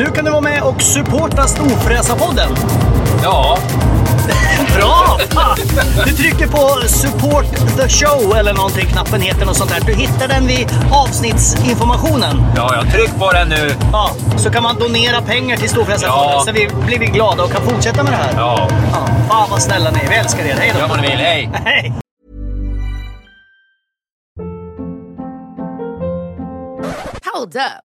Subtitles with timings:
[0.00, 2.48] Nu kan du vara med och supporta Storfräsarpodden.
[3.22, 3.58] Ja,
[4.76, 5.18] Bra!
[5.30, 5.56] Fan!
[6.06, 7.44] Du trycker på support
[7.76, 9.80] the show eller någonting, knappen heter något sånt där.
[9.86, 12.42] Du hittar den vid avsnittsinformationen.
[12.56, 13.74] ja, jag tryck på den nu.
[13.92, 16.42] Ja, så kan man donera pengar till Storfräsarfonden Ja.
[16.46, 18.32] så vi blir vi glada och kan fortsätta med det här.
[18.36, 20.08] Ja, Ja, fan vad snälla ni är.
[20.08, 20.54] Vi älskar er.
[20.58, 20.80] Hej då!
[20.80, 21.18] gör vad ni vill.
[21.18, 21.50] Hej!
[21.64, 21.92] Hej!
[27.34, 27.89] Hold up.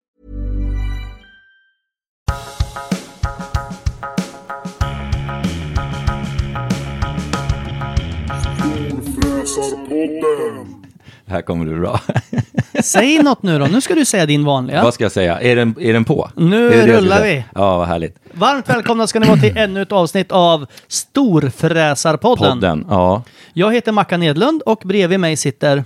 [11.25, 11.99] Här kommer du bra.
[12.83, 13.65] Säg något nu då.
[13.65, 14.83] Nu ska du säga din vanliga.
[14.83, 15.41] Vad ska jag säga?
[15.41, 16.29] Är den, är den på?
[16.35, 17.43] Nu Är det det rullar vi.
[17.55, 18.15] Ja, vad härligt.
[18.33, 22.53] Varmt välkomna ska ni vara till ännu ett avsnitt av Storfräsarpodden.
[22.53, 23.23] Podden, ja.
[23.53, 25.83] Jag heter Mackan Edlund och bredvid mig sitter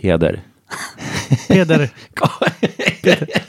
[0.00, 0.40] Peder.
[1.48, 1.90] Peder.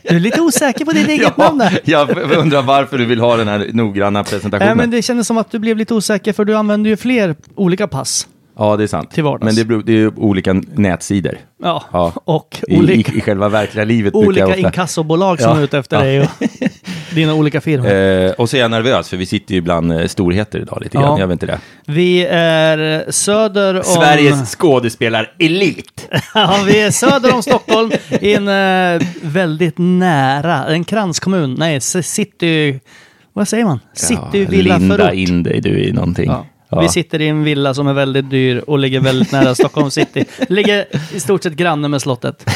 [0.03, 1.79] Du är lite osäker på ditt eget namn där.
[1.83, 4.67] jag undrar varför du vill ha den här noggranna presentationen.
[4.67, 7.35] Nej, men det kändes som att du blev lite osäker för du använder ju fler
[7.55, 8.27] olika pass.
[8.59, 9.11] Ja, det är sant.
[9.11, 9.43] Till vardags.
[9.45, 11.37] Men det, beror, det är olika nätsidor.
[11.63, 12.13] Ja, Ja.
[12.25, 14.57] och I, olika, i, I själva verkliga livet olika ofta...
[14.59, 15.57] inkassobolag som Ja.
[15.59, 16.03] är ute efter Ja.
[16.03, 16.27] dig och
[17.15, 17.91] dina olika firmor.
[17.91, 20.97] Eh, och så är jag nervös, för vi sitter ju bland eh, storheter idag lite
[20.97, 21.01] Ja.
[21.01, 21.19] grann.
[21.19, 21.59] Jag vet inte det.
[21.87, 23.83] Vi är söder om...
[23.83, 26.07] Sveriges skådespelarelit.
[26.33, 31.55] Ja, vi är söder om Stockholm i en eh, väldigt nära, en kranskommun.
[31.59, 32.79] Nej, city...
[33.33, 33.79] Vad säger man?
[33.93, 35.13] City villa Linda förort.
[35.13, 36.31] in dig du i någonting.
[36.71, 36.77] Ja.
[36.77, 36.81] Ja.
[36.81, 40.25] Vi sitter i en villa som är väldigt dyr och ligger väldigt nära Stockholm city.
[40.49, 40.85] Ligger
[41.15, 42.45] i stort sett granne med slottet.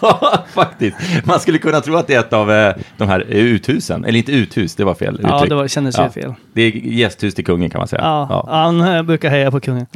[0.00, 0.96] Ja, faktiskt.
[1.24, 4.04] Man skulle kunna tro att det är ett av eh, de här uthusen.
[4.04, 5.48] Eller inte uthus, det var fel Ja, uttryck.
[5.48, 6.34] det var, kändes ju fel.
[6.52, 8.02] Det är gästhus till kungen kan man säga.
[8.02, 9.86] Ja, han eh, brukar heja på kungen.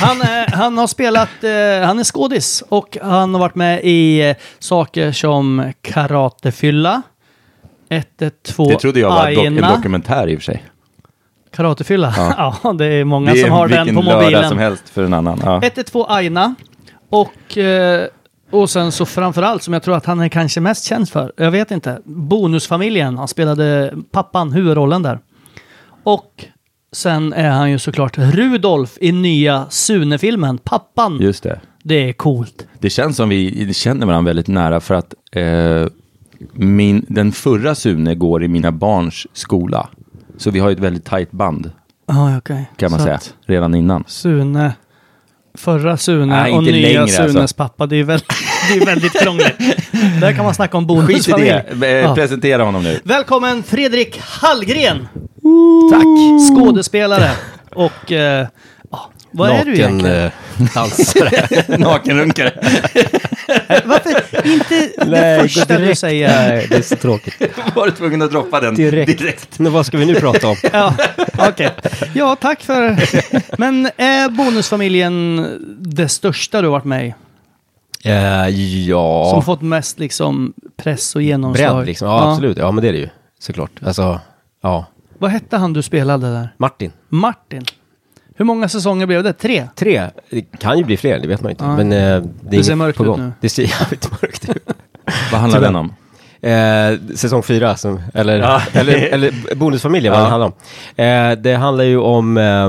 [0.00, 1.28] Han, eh, han har spelat,
[1.86, 7.02] han är skådis och han har varit med i saker som Karatefylla,
[7.88, 9.76] 112 Det trodde jag var dok- en Aina.
[9.76, 10.62] dokumentär i och för sig.
[11.52, 12.14] Karatefylla?
[12.16, 12.56] Ja.
[12.62, 12.72] Ja.
[12.72, 14.48] det är många det är som har den vilken på lördag mobilen.
[14.48, 15.40] som helst för en annan.
[15.44, 15.60] Ja.
[15.62, 16.54] 112 Aina.
[17.10, 18.06] Och, eh,
[18.50, 21.50] och sen så framförallt som jag tror att han är kanske mest känd för, jag
[21.50, 23.18] vet inte, Bonusfamiljen.
[23.18, 25.18] Han spelade pappan, huvudrollen där.
[26.04, 26.44] Och
[26.92, 31.18] sen är han ju såklart Rudolf i nya Sune-filmen, pappan.
[31.20, 31.60] Just det.
[31.82, 32.66] Det är coolt.
[32.78, 35.86] Det känns som vi känner varandra väldigt nära för att eh,
[36.52, 39.88] min, den förra Sune går i mina barns skola.
[40.42, 41.70] Så vi har ju ett väldigt tajt band
[42.06, 42.70] Ja, okej.
[42.76, 44.04] kan man Så säga, att redan innan.
[44.06, 44.72] Sune,
[45.54, 47.56] förra Sune Nej, och nya längre, Sunes alltså.
[47.56, 47.86] pappa.
[47.86, 48.28] Det är, väldigt,
[48.68, 49.58] det är väldigt krångligt.
[50.20, 51.50] Där kan man snacka om Skit i bonusfamilj.
[51.74, 53.00] det, presentera honom nu.
[53.04, 55.08] Välkommen Fredrik Hallgren!
[55.90, 56.04] Tack!
[56.56, 57.30] Skådespelare
[57.74, 58.12] och...
[58.12, 58.46] Eh,
[59.32, 60.24] ja, vad är du egentligen?
[60.24, 60.30] eh,
[60.74, 61.46] dansare.
[61.78, 62.52] Nakenrunkare.
[63.84, 66.28] Varför inte det första du säger?
[66.28, 67.34] Nej, det är så tråkigt.
[67.74, 69.18] Var du tvungen att droppa den Direkt.
[69.18, 69.58] direkt.
[69.58, 70.56] Men vad ska vi nu prata om?
[70.72, 70.94] Ja,
[71.38, 71.70] okej.
[72.14, 72.96] Ja, tack för...
[73.58, 75.46] Men är Bonusfamiljen
[75.80, 77.14] det största du har varit med i?
[78.04, 81.76] Eh, Som ja, fått mest liksom press och genomslag?
[81.76, 82.08] bredd liksom.
[82.08, 82.58] Ja, absolut.
[82.58, 83.08] Ja, men det är det ju.
[83.38, 83.70] Såklart.
[83.86, 84.20] Alltså,
[84.62, 84.86] ja.
[85.18, 86.48] Vad hette han du spelade där?
[86.56, 86.92] Martin.
[87.08, 87.64] Martin.
[88.42, 89.32] Hur många säsonger blev det?
[89.32, 89.66] Tre?
[89.76, 90.02] Tre.
[90.30, 91.64] Det kan ju bli fler, det vet man inte.
[91.64, 91.76] Ja.
[91.76, 93.18] Men eh, det är Det ser mörkt på ut gång.
[93.20, 93.32] nu.
[93.40, 94.68] Det ser jävligt mörkt ut.
[95.32, 95.92] Vad handlar den om?
[96.40, 100.24] Eh, säsong fyra, som, eller, eller, eller Bonusfamiljen, vad Ja.
[100.24, 100.52] den handlar om.
[101.36, 102.66] Eh, det handlar ju om, eh,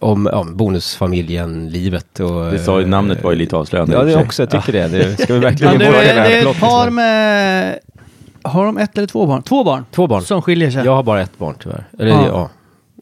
[0.00, 2.52] om, om Bonusfamiljen, livet och...
[2.52, 3.94] Det sa ju, namnet var ju lite avslöjande.
[3.94, 4.22] Ja, det sig.
[4.22, 4.88] också, jag tycker det.
[4.88, 5.16] det.
[5.22, 6.90] Ska vi Ja, verkligen det, är, här det är ett par så?
[6.90, 7.78] med...
[8.42, 9.42] Har de ett eller två barn?
[9.42, 9.84] Två barn.
[9.90, 10.22] Två barn.
[10.22, 10.84] Som skiljer sig.
[10.84, 11.84] Jag har bara ett barn tyvärr.
[11.98, 12.26] Eller Ja.
[12.26, 12.50] ja,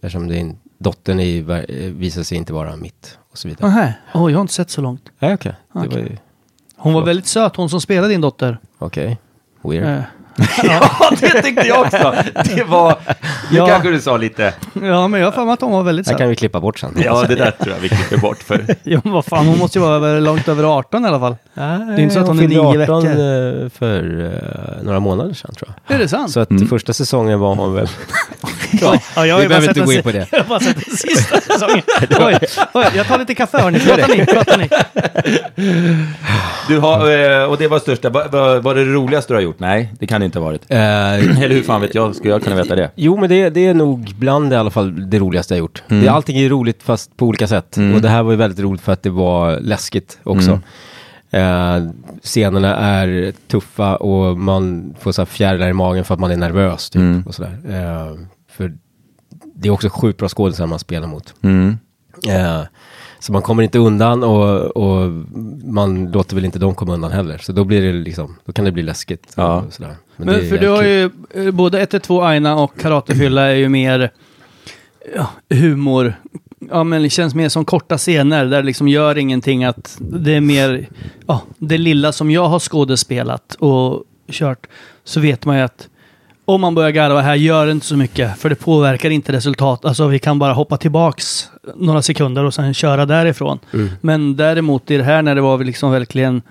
[0.02, 3.68] eftersom det är en, dottern ver- eh, visar sig inte vara mitt och så vidare.
[3.70, 3.94] Nähä.
[4.14, 5.10] Oj, jag har inte sett så långt.
[5.18, 5.52] Nej, okej.
[5.72, 6.02] Det var Okej.
[6.02, 6.16] ju,
[6.76, 8.58] Hon var väldigt söt, hon som spelade din dotter.
[8.78, 9.18] okej.
[9.62, 9.84] Weird.
[9.84, 10.02] Eh,
[10.62, 12.14] Ja, det tyckte jag också.
[12.56, 12.96] Det var...
[13.52, 13.66] Ja.
[13.66, 14.54] kanske du sa lite...
[14.82, 16.18] Ja, men jag har för mig att hon var väldigt Det söt.
[16.18, 16.94] kan vi klippa bort sen.
[17.04, 18.42] Ja, det där tror jag vi klipper bort.
[18.42, 21.20] För Ja, men vad fan, hon måste ju vara över, långt över 18 i alla
[21.20, 21.36] fall.
[21.54, 23.64] det är inte så att hon är fyllde nio 18 veckor.
[23.64, 24.24] eh, för
[24.78, 25.94] eh, några månader sedan tror jag.
[25.94, 26.30] Är det sant?
[26.30, 27.88] Så att första säsongen var hon väl...
[28.80, 30.26] Ja, ja, jag vi behöver inte gå in på det.
[30.32, 31.82] Jag har bara sett den sista säsongen.
[32.20, 32.38] Oj,
[32.74, 33.80] oj, jag tar lite kaffe hörni.
[33.80, 34.68] Prata ni, prata ni.
[36.68, 37.10] du har,
[37.40, 38.10] eh, och det var största.
[38.10, 39.58] Var, var, var det det roligaste du har gjort?
[39.60, 40.62] Nej, det kan det inte varit.
[40.68, 40.78] Eh,
[41.42, 42.16] Eller hur fan vet jag?
[42.16, 42.90] Ska jag kunna veta det?
[42.94, 45.82] Jo, men det, det är nog bland i alla fall det roligaste jag gjort.
[45.88, 47.76] Det, allting är roligt fast på olika sätt.
[47.94, 50.60] Och det här var ju väldigt roligt för att det var läskigt också.
[51.30, 51.82] Eh,
[52.22, 56.36] scenerna är tuffa och man får så här fjärilar i magen för att man är
[56.36, 56.90] nervös.
[56.90, 57.58] Typ, och sådär.
[57.68, 58.18] Eh,
[58.50, 58.72] för
[59.54, 61.34] det är också sjukt bra skådespelare man spelar mot.
[61.42, 61.78] Mm.
[62.28, 62.60] Eh,
[63.24, 65.10] så man kommer inte undan och, och
[65.64, 67.38] man låter väl inte dem komma undan heller.
[67.38, 69.32] Så då blir det liksom, då kan det bli läskigt.
[69.36, 69.62] Ja.
[69.62, 69.96] Och sådär.
[70.16, 73.68] Men är för du har jävligt ju, eh, både 112 Aina och Karatefylla är ju
[73.68, 74.10] mer
[75.16, 76.14] ja, humor.
[76.70, 80.32] Ja, men det känns mer som korta scener där det liksom gör ingenting att det
[80.32, 80.88] är mer,
[81.26, 84.66] ja, det lilla som jag har skådespelat och kört,
[85.04, 85.88] så vet man ju att
[86.44, 89.84] om man börjar garva här gör det inte så mycket, för det påverkar inte resultat.
[89.84, 93.58] Alltså vi kan bara hoppa tillbaks några sekunder och sen köra därifrån.
[94.00, 96.42] Men däremot i det här när det var liksom verkligen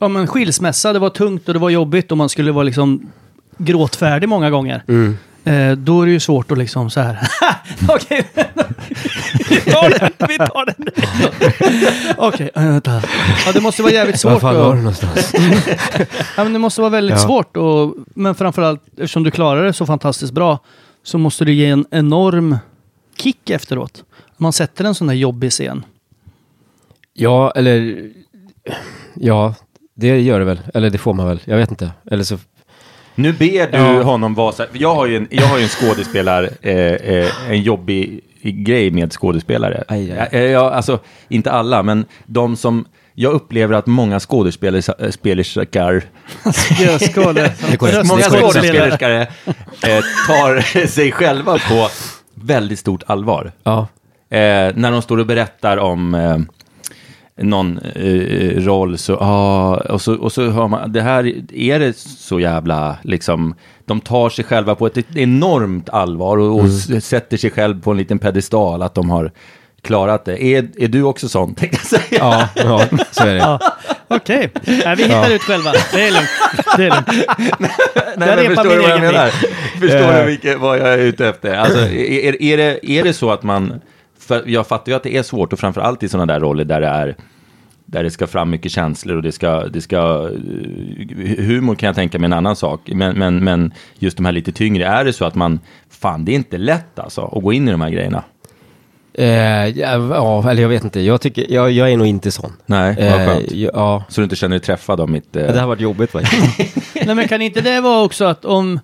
[0.00, 3.06] Ja men skilsmässa, det var tungt och det var jobbigt och man skulle vara liksom
[3.58, 4.82] gråtfärdig många gånger.
[4.88, 4.94] Eh,
[5.76, 7.18] då är det ju svårt att liksom så här.
[7.88, 8.26] Okej,
[9.48, 10.86] vi tar den, vi tar den.
[12.16, 13.02] Okej, äh, vänta.
[13.46, 14.40] Ja, det måste vara jävligt Var svårt.
[14.40, 15.32] fan var du någonstans?
[16.36, 17.26] ja, men det måste vara väldigt Ja.
[17.26, 17.56] svårt.
[17.56, 20.58] Och, men framförallt, eftersom du klarar det så fantastiskt bra,
[21.02, 22.56] så måste du ge en enorm
[23.16, 24.04] kick efteråt.
[24.36, 25.84] Man sätter en sån där jobbig scen.
[27.12, 28.00] Ja, eller...
[29.14, 29.54] Ja,
[29.94, 30.60] det gör det väl.
[30.74, 31.40] Eller det får man väl.
[31.44, 31.90] Jag vet inte.
[32.10, 32.38] Eller så...
[33.14, 34.02] Nu ber du Ja.
[34.02, 37.62] honom vara så här, jag har ju en, jag har en skådespelar, eh, eh, en
[37.62, 39.84] jobbig grej med skådespelare.
[39.88, 40.28] Aj, aj.
[40.32, 42.84] Ja, ja, alltså, inte alla, men de som,
[43.14, 46.02] jag upplever att många skådespelare, spelerskar,
[47.10, 47.34] Skål.
[47.70, 48.06] Det går rätt.
[48.06, 49.20] många skådespelerskare
[49.82, 51.88] eh, tar sig själva på
[52.34, 53.52] väldigt stort allvar.
[53.64, 53.78] Ja.
[54.30, 56.38] Eh, när de står och berättar om eh,
[57.40, 61.96] någon eh, roll så, ah, och så, och så hör man, det här, är det
[61.98, 63.54] så jävla, liksom,
[63.86, 67.90] de tar sig själva på ett enormt allvar och, och s- sätter sig själv på
[67.90, 69.30] en liten pedestal att de har
[69.82, 70.44] klarat det.
[70.44, 72.20] Är, är du också sån, tänkte jag säga.
[72.20, 73.38] Ja, ja, så är det.
[73.38, 73.58] Ja,
[74.08, 75.72] Okej, Nej, vi hittar ut själva.
[75.92, 76.28] Det är lugnt.
[76.76, 77.08] Det är lugnt.
[78.16, 79.28] Nej, Jag men förstår du vad jag menar?
[79.80, 81.54] Förstår du vilket, vad jag är ute efter?
[81.54, 83.80] Alltså, är, är, det, är det så att man,
[84.18, 86.80] för jag fattar ju att det är svårt och framförallt i sådana där roller där
[86.80, 87.16] det är
[87.86, 91.96] där det ska fram mycket känslor och det ska, det ska, eh, humor kan jag
[91.96, 95.12] tänka mig en annan sak, men, men, men just de här lite tyngre, är det
[95.12, 97.90] så att man, fan det är inte lätt alltså att gå in i de här
[97.90, 98.24] grejerna?
[99.18, 99.26] Eh,
[99.68, 101.00] ja, ja, eller jag vet inte.
[101.00, 102.52] Jag, tycker, jag, jag är nog inte sån.
[102.66, 103.52] Nej, vad Eh, skönt.
[103.52, 105.36] ja, Så du inte känner dig träffad av mitt...
[105.36, 106.76] eh, det har varit jobbigt faktiskt.
[107.06, 108.80] Nej men kan inte det vara också att om...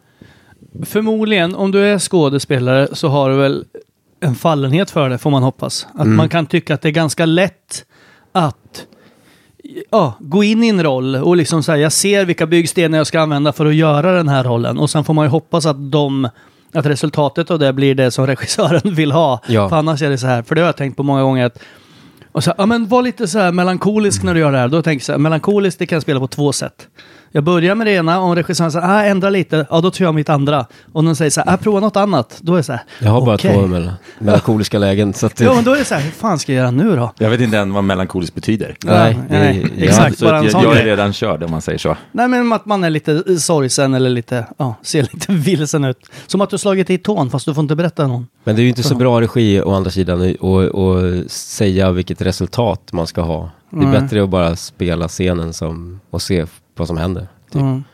[0.84, 3.64] Förmodligen, om du är skådespelare så har du väl
[4.20, 5.86] en fallenhet för det, får man hoppas.
[5.94, 7.84] Att man kan tycka att det är ganska lätt
[8.32, 8.86] att
[9.90, 13.20] ja, gå in i en roll och liksom säga jag ser vilka byggstenar jag ska
[13.20, 14.78] använda för att göra den här rollen.
[14.78, 16.28] Och sen får man ju hoppas att de
[16.72, 19.40] att resultatet av det blir det som regissören vill ha.
[19.46, 19.68] Ja.
[19.68, 21.58] För annars är det så här, för det har jag tänkt på många gånger att
[22.32, 24.68] och så, ja men var lite så här melankolisk när du gör det här.
[24.68, 26.88] Då tänker jag så här, melankolisk det kan jag spela på två sätt.
[27.32, 30.14] Jag börjar med det ena, om regissören säger ah, ändra lite, ja då tar jag
[30.14, 30.66] mitt andra.
[30.92, 33.10] Om den säger så här, ah, prova något annat, då är det så här, Jag
[33.10, 33.54] har bara okej.
[33.54, 35.14] två mel- melankoliska lägen.
[35.14, 36.70] Så att det, Ja men då är det så här, hur fan ska jag göra
[36.70, 37.12] nu då?
[37.18, 38.76] Jag vet inte än vad melankoliskt betyder.
[38.84, 40.86] Nej, Ja, nej, det- exakt, Så bara en jag, sån jag är grej.
[40.86, 41.96] redan körd om man säger så.
[42.12, 45.98] Nej men att man är lite sorgsen eller lite, ja, ser lite vilsen ut.
[46.26, 48.26] Som att du slagit i tån fast du får inte berätta någon.
[48.44, 52.92] Men det är ju inte så bra regi å andra sidan att säga vilket resultat
[52.92, 53.50] man ska ha.
[53.70, 56.46] Det är bättre att bara spela scenen som, och se
[56.80, 57.26] vad som händer.
[57.52, 57.62] Typ.
[57.62, 57.84] Mm.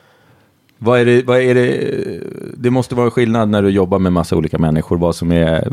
[0.79, 2.21] Vad är det, vad är det,
[2.57, 5.69] det måste vara skillnad när du jobbar med massa olika människor, vad som är,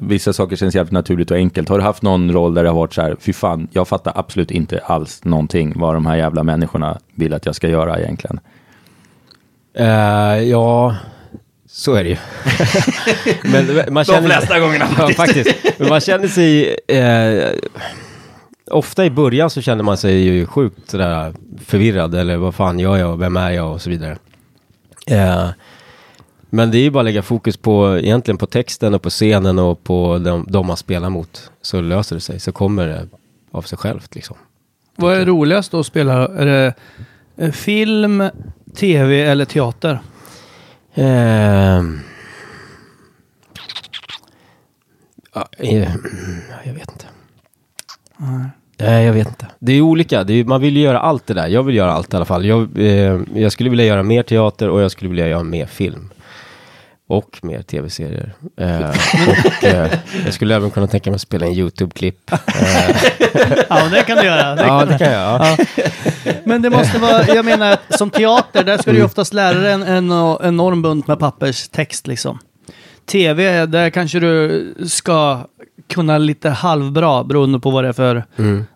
[0.00, 1.68] vissa saker känns jävligt naturligt och enkelt.
[1.68, 4.12] Har du haft någon roll där det har varit så här, fy fan, jag fattar
[4.14, 8.40] absolut inte alls någonting vad de här jävla människorna vill att jag ska göra egentligen.
[9.74, 10.96] Eh, ja,
[11.68, 12.16] så är det ju.
[13.52, 15.54] Men man känner, flesta gångerna Ja, faktiskt.
[15.78, 16.76] Men man känner sig...
[16.88, 17.48] Eh,
[18.70, 21.34] ofta i början så känner man sig ju sjukt sådär
[21.64, 22.14] förvirrad.
[22.14, 23.16] Eller vad fan gör jag?
[23.16, 23.72] Vem är jag?
[23.72, 24.18] Och så vidare.
[25.06, 25.48] Eh,
[26.50, 29.58] men det är ju bara att lägga fokus på egentligen på texten och på scenen
[29.58, 31.50] och på de, de man spelar mot.
[31.62, 32.40] Så löser det sig.
[32.40, 33.08] Så kommer det
[33.50, 34.36] av sig självt liksom.
[34.96, 36.28] Vad är roligast att spela?
[36.28, 36.74] Är det
[37.36, 38.30] eh, film,
[38.74, 40.00] tv eller teater?
[40.94, 42.00] Ehm.
[45.34, 45.94] Ja, eh,
[46.64, 47.06] jag vet inte.
[48.16, 48.48] Nej,
[48.84, 49.46] jag vet inte.
[49.58, 50.24] Det är olika.
[50.24, 51.48] Det är, man vill ju göra allt det där.
[51.48, 52.44] Jag vill göra allt i alla fall.
[52.46, 56.10] Jag, eh, jag skulle vilja göra mer teater och jag skulle vilja göra mer film.
[57.08, 58.32] Och mer tv-serier.
[58.56, 58.88] Eh,
[59.28, 59.90] och eh,
[60.24, 62.32] jag skulle även kunna tänka mig att spela en YouTube-klipp.
[62.32, 62.38] Eh,
[63.68, 64.54] Ja, det kan du göra.
[64.54, 65.40] Det ja, kan det kan jag.
[65.40, 65.56] Ja.
[66.44, 69.58] Men det måste vara, jag menar att som teater, där ska du ju oftast lära
[69.58, 72.38] dig en, en enorm bunt med papperstext liksom.
[73.06, 75.46] TV, där kanske du ska
[75.90, 78.24] kunna lite halvbra beroende på vad det är för...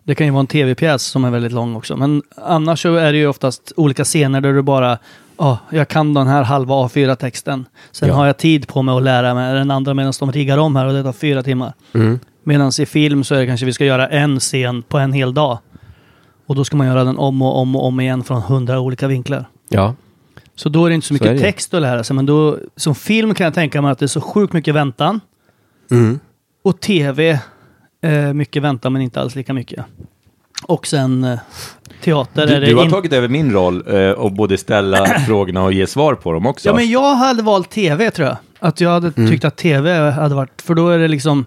[0.03, 1.97] Det kan ju vara en tv-pjäs som är väldigt lång också.
[1.97, 4.97] Men annars så är det ju oftast olika scener där du bara...
[5.37, 7.65] Ja, jag kan den här halva A4-texten.
[7.91, 8.15] Sen Ja.
[8.15, 10.85] har jag tid på mig att lära mig den andra medan de riggar om här
[10.85, 11.73] och det tar fyra timmar.
[11.93, 12.19] Mm.
[12.43, 15.33] Medan i film så är det kanske vi ska göra en scen på en hel
[15.33, 15.57] dag.
[16.47, 19.07] Och då ska man göra den om och om och om igen från hundra olika
[19.07, 19.45] vinklar.
[19.69, 19.95] ja.
[20.57, 21.39] Så då är det inte så Så mycket det.
[21.43, 22.15] text att lära sig.
[22.15, 25.19] Men då, som film kan jag tänka mig att det är så sjukt mycket väntan.
[25.91, 26.19] Mm.
[26.65, 27.39] Och tv,
[28.01, 29.85] eh, mycket väntan men inte alls lika mycket.
[30.63, 31.39] Och sen eh,
[32.03, 35.63] teater är Du, du har in- tagit över min roll eh, och både ställa frågorna
[35.63, 36.69] och ge svar på dem också.
[36.69, 38.37] Ja men jag hade valt tv tror jag.
[38.59, 39.29] Att jag hade Mm.
[39.31, 41.45] tyckt att tv hade varit, för då är det liksom,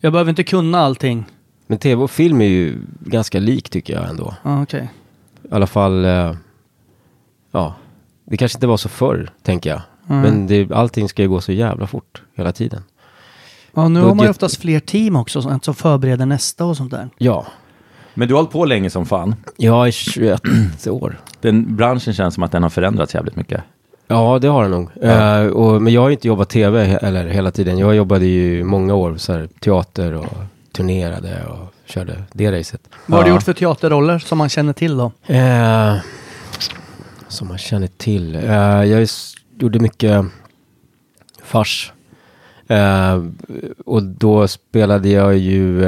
[0.00, 1.24] jag behöver inte kunna allting.
[1.66, 4.34] Men tv och film är ju ganska lik tycker jag ändå.
[4.42, 4.88] Ja, okej.
[5.42, 6.34] I alla fall, eh,
[7.52, 7.74] ja,
[8.24, 9.80] det kanske inte var så förr, tänker jag.
[10.08, 10.22] Mm.
[10.22, 12.82] Men det, allting ska ju gå så jävla fort hela tiden.
[13.74, 16.76] Ja, nu har man ju Budget- oftast fler team också som- som förbereder nästa och
[16.76, 17.08] sånt där.
[17.18, 17.46] Ja,
[18.14, 19.34] Men du har hållit på länge som fan.
[19.56, 21.20] jag är 21 år.
[21.40, 23.62] Den branschen känns som att den har förändrats jävligt mycket.
[24.08, 24.88] Ja, det har det nog.
[25.02, 27.78] Eh, och, men jag har ju inte jobbat tv eller hela tiden.
[27.78, 30.26] Jag jobbade ju många år så här, teater och
[30.72, 32.80] turnerade och körde det racet.
[33.06, 33.34] Vad har du Ja.
[33.34, 35.12] gjort för teaterroller som man känner till då?
[35.26, 35.94] Eh,
[37.28, 38.34] som man känner till.
[38.36, 38.42] Eh,
[38.84, 39.08] jag
[39.58, 40.24] gjorde mycket
[41.44, 41.92] fars.
[42.70, 43.22] Eh,
[43.86, 45.82] och då spelade jag ju,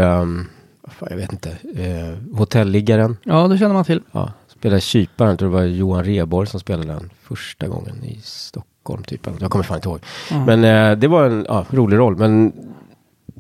[0.85, 3.17] fan, jag vet inte, eh, Hotelliggaren.
[3.25, 4.03] Ja, det känner man till.
[4.13, 8.21] Ja, spelade Kyparen, jag tror det var Johan Rheborg som spelade den första gången i
[8.23, 9.29] Stockholm typ.
[9.41, 10.01] Jag kommer fan inte ihåg.
[10.47, 12.17] Men eh, det var en ja, rolig roll.
[12.17, 12.53] Men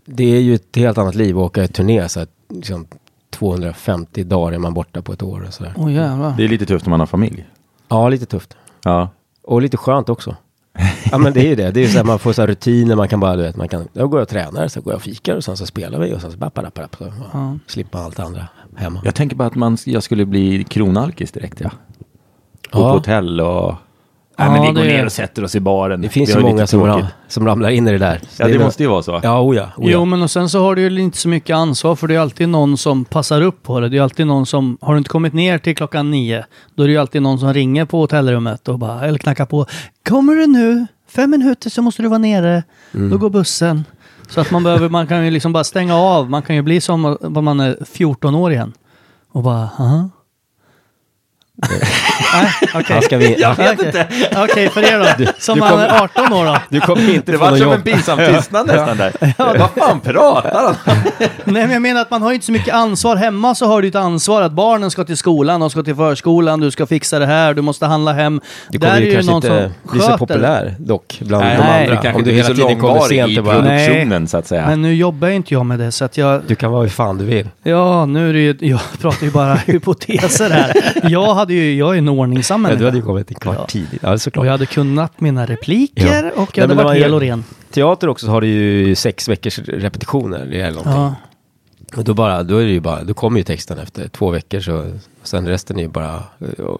[0.04, 2.08] det är ju ett helt annat liv att åka i turné.
[2.08, 2.86] Så att, liksom,
[3.30, 5.90] 250 dagar är man borta på ett år och sådär.
[5.90, 6.34] Jävlar.
[6.36, 7.46] Det är lite tufft när man har familj.
[7.88, 8.56] Ja, lite tufft.
[8.84, 9.08] Ja.
[9.42, 10.36] Och lite skönt också.
[11.10, 11.70] Ja men det är ju det.
[11.70, 13.56] Det är ju så här, man får så här rutiner, man kan bara, du vet,
[13.56, 15.98] man kan, jag går och tränar, så går jag och fikar och sen så spelar
[15.98, 19.00] vi och sen så bara, bara, bara, så, ja, slipper allt andra hemma.
[19.04, 21.70] Jag tänker bara att man, jag skulle bli kronalkis direkt ja.
[22.70, 22.88] Gå Ja.
[22.88, 23.74] på hotell och...
[24.44, 26.00] Ja, men vi går det- ner och sätter oss i baren.
[26.00, 27.04] Det finns ju många som, tråkigt.
[27.04, 28.20] ra, som ramlar in i det där.
[28.28, 29.20] Så Ja det är måste ju vara så.
[29.22, 29.90] Ja, oja, oja.
[29.92, 32.18] Jo, men och sen så har du ju inte så mycket ansvar för det är
[32.18, 33.88] alltid någon som passar upp på det.
[33.88, 36.44] Det är alltid någon som, har du inte kommit ner till klockan nio,
[36.74, 39.66] då är det ju alltid någon som ringer på hotellrummet och bara, eller knackar på.
[40.08, 40.86] Kommer du nu?
[41.08, 42.62] Fem minuter så måste du vara nere.
[42.94, 43.10] Mm.
[43.10, 43.84] Då går bussen.
[44.30, 46.30] Så att man behöver, man kan ju liksom bara stänga av.
[46.30, 48.72] Man kan ju bli som vad man är 14 år igen.
[49.32, 50.10] Och bara, aha.
[52.72, 54.06] Han ska vi, Jag vet inte.
[54.36, 55.32] Okej, för er då.
[55.38, 56.56] Som du kom- är 18 år då.
[56.68, 59.12] Du kommer inte Det få var någon som en pinsam tystnad nästan där.
[59.58, 60.96] Vad fan pratar han
[61.44, 63.16] Nej, men jag menar att man har ju inte så mycket ansvar.
[63.16, 66.60] Hemma så har du ett ansvar att barnen ska till skolan, de ska till förskolan,
[66.60, 68.40] du ska fixa det här, du måste handla hem.
[68.68, 72.14] Du kommer ju kanske inte bli så populär dock bland Nej, de nej, andra.
[72.14, 74.66] Om du hela tiden kommer sent i produktionen så att säga.
[74.66, 76.42] Men nu jobbar ju inte jag med det, så att jag...
[76.46, 77.48] du kan vara hur fan du vill.
[77.62, 78.56] Ja, nu är det ju...
[78.60, 80.92] Jag pratar ju bara hypoteser här.
[81.02, 81.74] Jag hade ju...
[81.74, 82.78] Jag är en ordningsam Ja, människa.
[82.78, 83.66] du hade ju kommit en kvart Ja.
[83.66, 84.00] tidigt.
[84.02, 84.40] Ja, såklart.
[84.40, 86.30] Och jag hade kunnat mina repliker Ja.
[86.30, 87.44] och Nej, jag hade det var varit hel och ren.
[87.70, 90.92] Teater också så har du ju sex veckors repetitioner eller någonting.
[90.92, 91.14] Ja.
[91.96, 94.60] Och då, bara, då är det ju bara, då kommer ju texten efter två veckor
[94.60, 94.76] så
[95.22, 96.22] och sen resten är ju bara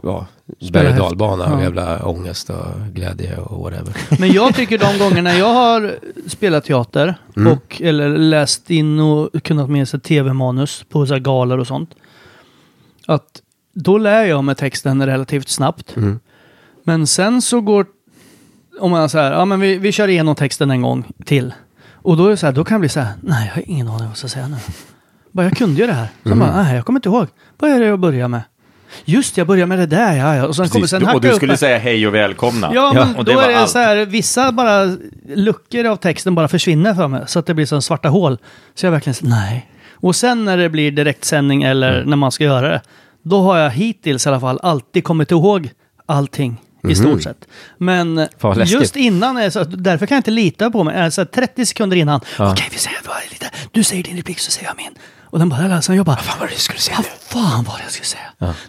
[0.03, 0.27] ja,
[0.73, 1.63] berg och dalbana och Ja.
[1.63, 3.97] jävla ångest och glädje och whatever.
[4.21, 5.95] Men jag tycker de gångerna jag har
[6.27, 7.53] spelat teater Mm.
[7.53, 11.91] och eller läst in och kunnat med sig tv-manus på så här galor och sånt.
[13.07, 13.42] Att
[13.75, 15.97] då lär jag mig texten relativt snabbt.
[15.97, 16.21] Mm.
[16.85, 17.87] Men sen så går,
[18.81, 21.55] om man säger, ja men vi, vi kör igenom texten en gång till.
[21.93, 23.63] Och då är det så här, då kan jag bli så här, nej jag har
[23.71, 24.57] ingen aning vad jag ska säga nu.
[25.33, 26.07] Bara jag kunde ju det här.
[26.23, 26.39] Så Mm.
[26.39, 27.27] bara, nej jag kommer inte ihåg.
[27.59, 28.43] Vad är det jag börjar med?
[29.05, 30.47] Just det, jag börjar med det där, ja, ja.
[30.47, 31.57] Och sen kommer sen och du skulle här.
[31.57, 32.71] säga hej och välkomna.
[32.75, 33.71] Ja, men och då var är det allt.
[33.71, 34.97] så här, vissa bara
[35.29, 37.23] luckor av texten bara försvinner för mig.
[37.27, 38.39] Så att det blir som svarta hål.
[38.75, 39.71] Så jag verkligen, så, nej.
[39.93, 42.11] Och sen när det blir direktsändning eller Mm.
[42.11, 42.81] när man ska göra det.
[43.23, 45.71] Då har jag hittills i alla fall alltid kommit ihåg
[46.07, 46.61] allting.
[46.89, 47.49] I stort sett.
[47.79, 48.29] Men Mhm.
[48.43, 48.71] läskigt.
[48.81, 51.01] just innan, är så, därför kan jag inte lita på mig.
[51.03, 52.21] Alltså 30 sekunder innan.
[52.39, 52.53] Ja.
[52.53, 52.99] Okej, vi säger
[53.31, 53.51] lite.
[53.73, 54.95] Du säger din replik så säger jag min.
[55.23, 57.07] Och den bara, alltså, jag bara, vad fan var det du skulle säga Vad
[57.43, 58.23] fan var det jag skulle säga?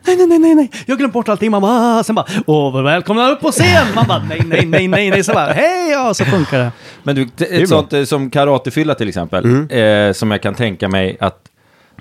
[0.06, 0.72] Nej, nej, nej, nej, nej.
[0.86, 1.52] Jag glömde bort allting.
[1.52, 3.88] Man bara, ah, sen bara, åh, välkomna upp på scen.
[3.96, 5.24] Man bara, nej, nej, nej, nej, nej.
[5.24, 6.72] Så bara, hej, ja, så funkar det.
[7.04, 10.08] Men du, ett sånt eh, som karatefylla till exempel, Mm.
[10.10, 11.40] eh, som jag kan tänka mig att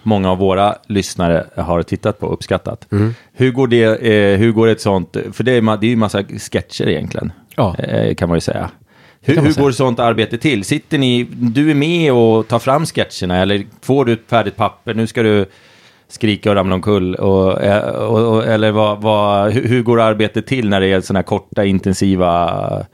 [0.02, 2.92] många av våra lyssnare har tittat på och uppskattat.
[2.92, 3.14] Mm.
[3.32, 6.25] Hur, går det, eh, hur går ett sånt, för det är, det är ju massa
[6.25, 7.76] sketcher egentligen, Ja.
[7.78, 8.70] eh, kan man ju säga.
[9.20, 10.64] Hur, hur går sånt arbete till?
[10.64, 14.94] Sitter ni, du är med och tar fram sketcherna eller får du ett färdigt papper,
[14.94, 15.46] nu ska du
[16.08, 17.14] skrika och ramla omkull?
[17.14, 21.00] Och, eh, och, och, eller vad, vad, hur, hur går arbetet till när det är
[21.00, 22.87] sådana här korta, intensiva...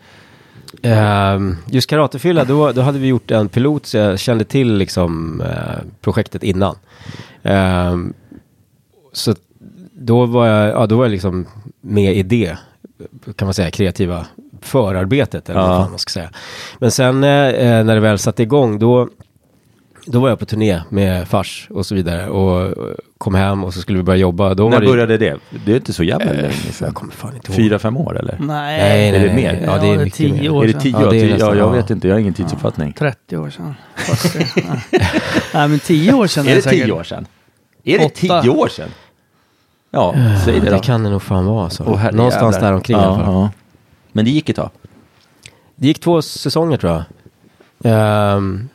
[0.83, 5.41] Ehm, just karatefylla, då, då hade vi gjort en pilot så jag kände till liksom
[5.41, 6.77] eh, projektet innan.
[7.43, 8.13] Ehm,
[9.13, 9.35] så
[9.93, 11.47] då var jag, ja, då var jag liksom
[11.81, 12.59] med i det,
[13.37, 14.27] kan man säga, kreativa
[14.61, 15.79] förarbetet eller Ja.
[15.79, 16.31] vad man ska säga.
[16.79, 19.09] Men sen eh, eh, när det väl satte igång, då,
[20.11, 22.73] då var jag på turné med Fars och så vidare och eh,
[23.19, 24.55] kom hem och så skulle vi börja jobba.
[24.55, 25.37] Då När var det, började det?
[25.65, 26.95] Det är inte så jävla länge Jag sedan.
[26.95, 27.57] kommer fan inte ihåg.
[27.57, 28.37] Fyra, fem år eller?
[28.41, 28.47] Nej,
[28.79, 29.63] Nej, nej, Är det mer?
[29.67, 30.51] Ja, det är mycket tio mer.
[30.53, 30.81] år Är det sedan.
[30.83, 31.11] tio Ja, år?
[31.11, 31.71] det är Tio- nästan, ja, jag ja.
[31.73, 32.93] vet inte, jag har ingen tidsuppfattning.
[32.93, 33.75] 30 år sedan.
[33.97, 34.63] 40.
[35.55, 35.69] Nej.
[35.69, 36.85] Men 10 år sedan Är det säkert.
[36.85, 37.27] tio år sedan?
[37.85, 38.15] Är det Åtta.
[38.43, 38.89] tio år sedan?
[39.91, 40.79] Ja, säg det det då.
[40.79, 41.85] kan det nog fan vara alltså.
[41.87, 42.69] Åh, herre Någonstans jävlar.
[42.71, 43.35] där omkring i ja, alla fall.
[43.35, 43.51] ja.
[44.13, 44.71] Men det gick ett tag.
[45.77, 47.03] Det gick två säsonger tror jag.
[47.85, 48.69] Ehm,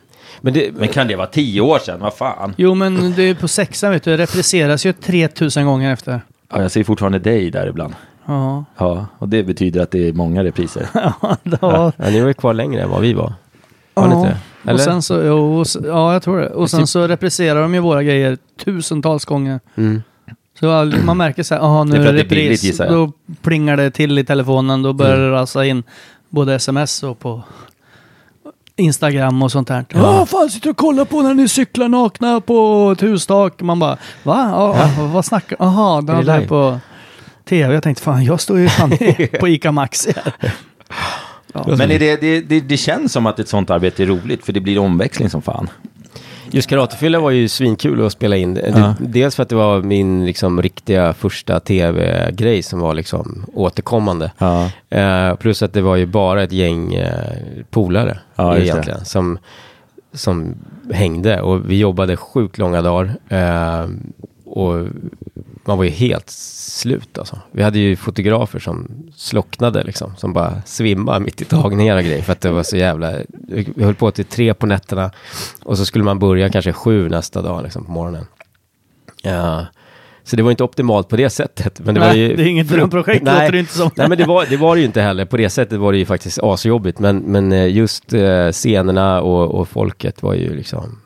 [0.45, 1.99] men det, Men kan det vara tio år sedan?
[1.99, 2.53] Vad fan?
[2.57, 6.21] Jo, men det är på sexan, vet du, det repriseras ju 3000 gånger efter.
[6.51, 7.93] Ja, jag ser fortfarande dig där ibland.
[8.25, 10.87] Ja, Ja, och det betyder att det är många repriser.
[11.43, 11.91] det var...
[11.97, 13.33] ja, ni var ju kvar längre än vad vi var.
[13.93, 14.37] Var ni inte det?
[14.63, 14.79] Och Eller?
[14.79, 16.49] sen så, jo, och ja, jag tror det.
[16.49, 19.59] Och sen så repriserar de ju våra grejer tusentals gånger.
[19.75, 20.01] Mm.
[20.59, 22.63] Så man märker så här, jaha nu Det är det billigt, repris.
[22.63, 22.93] gissar jag.
[22.93, 25.25] Då plingar det till i telefonen, då börjar Mm.
[25.25, 25.83] det rasa in
[26.29, 27.41] både sms och på
[28.75, 29.85] Instagram och sånt där.
[29.89, 29.99] Ja.
[29.99, 33.61] Ja, fan sitter du och kollar på när ni cyklar nakna på ett hustak?
[33.61, 34.49] Man bara, va?
[34.51, 36.79] Ja, Vad snackar Jaha, det Är det på
[37.49, 37.73] tv.
[37.73, 38.97] Jag tänkte, fan jag står ju fan
[39.39, 40.53] på ICA Maxi här.
[41.77, 44.53] Men är det, det, det, det känns som att ett sånt arbete är roligt, för
[44.53, 45.69] det blir omväxling som fan.
[46.53, 48.59] Just karatefylla var ju svinkul att spela in.
[48.75, 48.95] Ja.
[48.99, 54.31] Dels för att det var min liksom, riktiga första tv-grej som var liksom, återkommande.
[54.37, 54.69] Ja.
[54.89, 57.29] Eh, plus att det var ju bara ett gäng eh,
[57.69, 58.63] polare Ja, det.
[58.63, 59.37] egentligen som,
[60.13, 60.55] som
[60.91, 63.15] hängde och vi jobbade sjukt långa dagar.
[63.29, 63.89] Eh,
[64.45, 64.85] och
[65.65, 67.39] man var ju helt slut alltså.
[67.51, 72.21] Vi hade ju fotografer som slocknade liksom, som bara svimmade mitt i tagningar och grejer
[72.21, 73.13] för att det var så jävla,
[73.75, 75.11] vi höll på till tre på nätterna
[75.63, 78.25] och så skulle man börja kanske sju nästa dag liksom på morgonen.
[79.23, 79.65] Ja.
[80.23, 81.79] Så det var inte optimalt på det sättet.
[81.79, 83.33] Men det Nej, var ju, det är inget drömprojekt, Nej.
[83.33, 83.91] låter det inte som.
[83.95, 85.25] Nej men det var, det var det ju inte heller.
[85.25, 86.99] På det sättet var det ju faktiskt asjobbigt.
[86.99, 90.99] Men, men eh, just eh, scenerna och, och folket var ju liksom,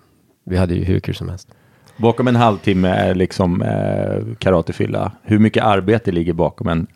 [0.45, 1.49] vi hade ju hur kul som helst.
[1.97, 5.11] Bakom en halvtimme är liksom eh, karatefylla.
[5.23, 6.87] Hur mycket arbete ligger bakom en,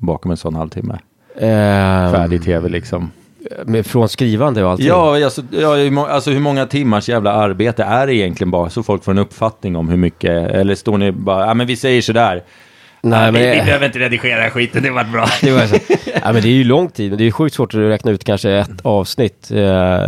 [0.00, 0.98] bakom en sån halvtimme?
[1.38, 3.10] Ehm, Färdig tv liksom.
[3.66, 4.86] med, från skrivande och allting.
[4.86, 9.04] Ja, alltså, ja, alltså hur många timmars jävla arbete är det egentligen bara så folk
[9.04, 12.42] får en uppfattning om hur mycket, eller står ni bara, ja men vi säger sådär.
[13.04, 15.26] Nej, men, vi, vi behöver inte redigera skiten, det var bra.
[15.40, 15.76] det, var så,
[16.22, 17.10] ja, men det är ju lång tid.
[17.10, 19.50] men Det är ju sjukt svårt att räkna ut kanske ett avsnitt.
[19.50, 20.02] Eh,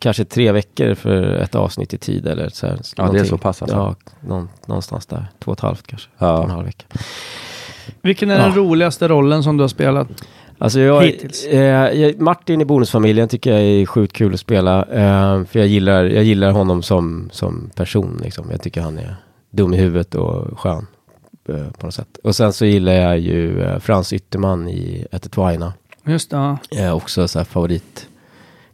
[0.00, 2.78] kanske tre veckor för ett avsnitt i tid eller så här.
[2.96, 3.76] Ja, det är så pass alltså.
[3.76, 3.94] Ja,
[4.28, 5.26] någon, någonstans där.
[5.44, 6.08] Två och ett halvt kanske.
[6.18, 6.26] Ja.
[6.36, 6.84] Två och en halv vecka.
[8.02, 8.42] Vilken är Ja.
[8.42, 10.08] den roligaste rollen som du har spelat?
[10.58, 11.44] Alltså jag, Hittills.
[11.46, 14.78] eh, Martin i Bonusfamiljen tycker jag är sjukt kul att spela.
[14.84, 18.20] Eh, för jag gillar, jag gillar honom som, som person.
[18.24, 18.50] Liksom.
[18.50, 19.16] Jag tycker han är
[19.50, 20.86] dum i huvudet och skön
[21.48, 22.18] eh, på något sätt.
[22.24, 25.72] Och sen så gillar jag ju eh, Frans Ytterman i Ätet Aina.
[26.06, 26.58] Just det, ja.
[26.76, 27.44] Eh, också så här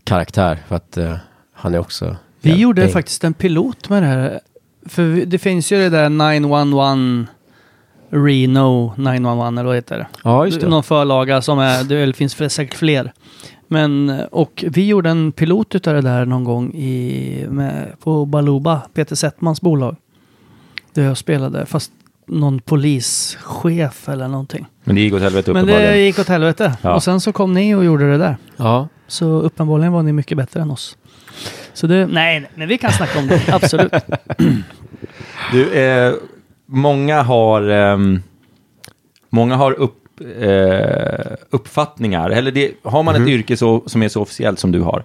[0.06, 1.16] favoritkaraktär för att eh,
[1.52, 2.16] han är också...
[2.40, 4.40] Vi jävligt gjorde faktiskt en pilot med det här.
[4.86, 7.26] För det finns ju det där 911
[8.10, 10.06] Reno 911 eller vad heter det?
[10.24, 10.68] Ja, just det.
[10.68, 13.12] Någon förlaga som är, det finns säkert fler.
[13.68, 18.82] Men, och vi gjorde en pilot utav det där någon gång i, med, på Baluba,
[18.94, 19.96] Peter Settmans bolag.
[20.94, 21.92] Där jag spelade, fast
[22.26, 24.66] någon polischef eller någonting.
[24.84, 26.76] Men det gick åt helvete Men det gick åt helvete.
[26.82, 26.94] Ja.
[26.94, 28.36] Och sen så kom ni och gjorde det där.
[28.56, 30.96] Ja, Så uppenbarligen var ni mycket bättre än oss.
[31.72, 33.92] Så det, nej, men vi kan snacka om det, absolut.
[35.52, 36.14] Du, eh,
[36.66, 38.22] många har, ehm,
[39.30, 44.22] många har upp, eh, uppfattningar, eller det, har man ett yrke så, som är så
[44.22, 45.04] officiellt som du har,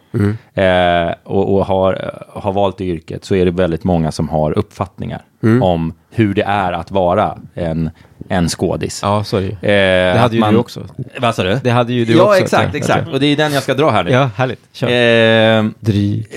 [0.54, 4.58] eh, och, och har, har valt det yrket, så är det väldigt många som har
[4.58, 5.22] uppfattningar
[5.62, 7.90] om hur det är att vara en,
[8.32, 9.00] en skådis.
[9.04, 9.52] Ja, så är det ju.
[9.54, 10.86] Eh, Det hade ju man- du också.
[11.20, 11.60] Vad sa du?
[11.64, 12.40] Det hade ju du ja, också.
[12.44, 13.08] exakt, exakt.
[13.08, 14.12] Och det är den jag ska dra här nu.
[14.12, 14.60] Ja, härligt.
[14.74, 14.88] Kör.
[15.58, 16.28] Eh, Dryg.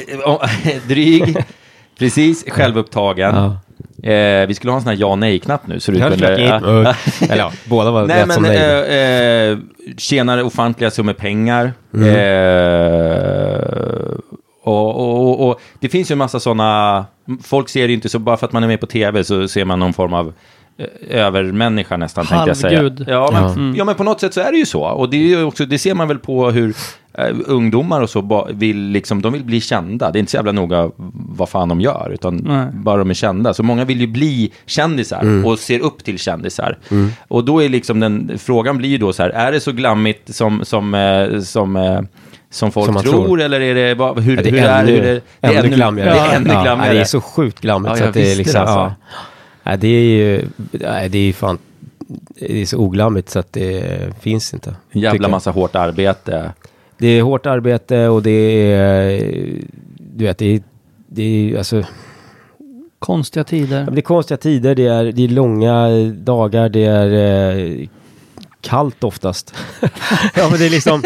[0.89, 1.37] dryg,
[1.99, 3.35] precis, självupptagen.
[3.35, 3.57] Ja.
[4.11, 5.81] Eh, vi skulle ha en sån här ja nej-knapp nu.
[5.81, 6.95] Så du Jag kunde, ja.
[7.29, 9.47] Eller ja, båda var Nej, rätt som men nej.
[9.47, 9.59] eh, eh,
[9.99, 11.73] tjänar ofantliga summor pengar.
[11.95, 12.09] Mm.
[12.09, 13.61] Eh,
[14.63, 17.07] och, och, och, och det finns ju en massa sådana,
[17.43, 19.65] folk ser det inte så, bara för att man är med på tv så ser
[19.65, 20.33] man någon form av
[21.11, 22.79] övermänniska nästan, tänkte jag säga.
[22.79, 23.05] Halvgud.
[23.09, 23.75] Ja men, Ja.
[23.79, 24.83] ja, men på något sätt så är det ju så.
[24.83, 26.75] Och det, är ju också, det ser man väl på hur
[27.19, 30.11] eh, ungdomar och så ba, vill, liksom, de vill bli kända.
[30.11, 30.91] Det är inte så jävla noga
[31.37, 32.67] vad fan de gör, utan Nej.
[32.73, 33.55] bara de är kända.
[33.55, 35.45] Så många vill ju bli kändisar Mm.
[35.47, 36.79] och ser upp till kändisar.
[37.29, 40.35] Och då är liksom den, frågan blir ju då så här, är det så glammigt
[40.35, 42.01] som, som, eh, som, eh,
[42.51, 43.41] som folk Som tror, tror.
[43.41, 45.59] eller är det, vad, hur, Ja, det hur är är ännu, hur det, det är
[45.65, 46.11] ännu glammigare.
[46.11, 46.95] Det är ännu Ja, glammigare.
[46.95, 47.91] det är så sjukt glammigt.
[47.91, 48.95] Ja, så att det är liksom, det, alltså.
[49.67, 51.59] Nej, det är ju, nej, det är ju fan,
[52.35, 54.75] det är så oglammigt så att det finns inte.
[54.91, 55.31] En jävla jag.
[55.31, 56.53] massa hårt arbete.
[56.99, 59.23] Det är hårt arbete och det är,
[59.97, 60.63] du vet, det är,
[61.07, 61.85] det är alltså,
[63.05, 63.89] Konstiga tider.
[63.91, 67.13] Det är konstiga tider, det är, det är långa dagar, det är
[67.81, 67.89] eh,
[68.61, 69.55] kallt oftast.
[70.35, 71.03] ja men det är liksom,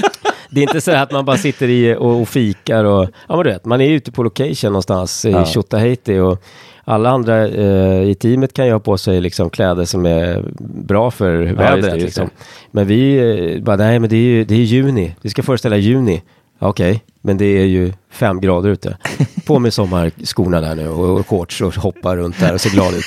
[0.50, 3.44] det är inte så att man bara sitter i och, och fikar och, ja men
[3.44, 5.42] du vet, man är ute på location någonstans Ja.
[5.42, 6.42] i Tjotahejti och
[6.84, 10.44] alla andra eh, i teamet kan ju ha på sig liksom kläder som är
[10.84, 11.84] bra för just vädret.
[11.84, 12.24] det, liksom.
[12.24, 12.44] det.
[12.70, 13.16] Men vi
[13.56, 16.22] eh, bara, nej men det är ju det är juni, vi ska föreställa juni.
[16.58, 18.96] Ja, Okej, men det är ju fem grader ute.
[19.46, 22.94] På med sommarskorna där nu och, och shorts och hoppa runt där och se glad
[22.94, 23.04] ut.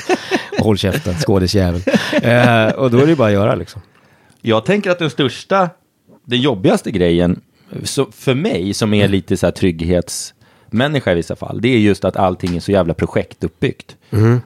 [0.59, 1.81] Håll käften, skådisjävel.
[2.13, 3.81] Eh, och då är det ju bara att göra liksom.
[4.41, 5.69] Jag tänker att den största,
[6.25, 7.41] den jobbigaste grejen
[7.83, 12.05] så för mig som är lite så här trygghetsmänniska i vissa fall, det är just
[12.05, 13.95] att allting är så jävla projektuppbyggt.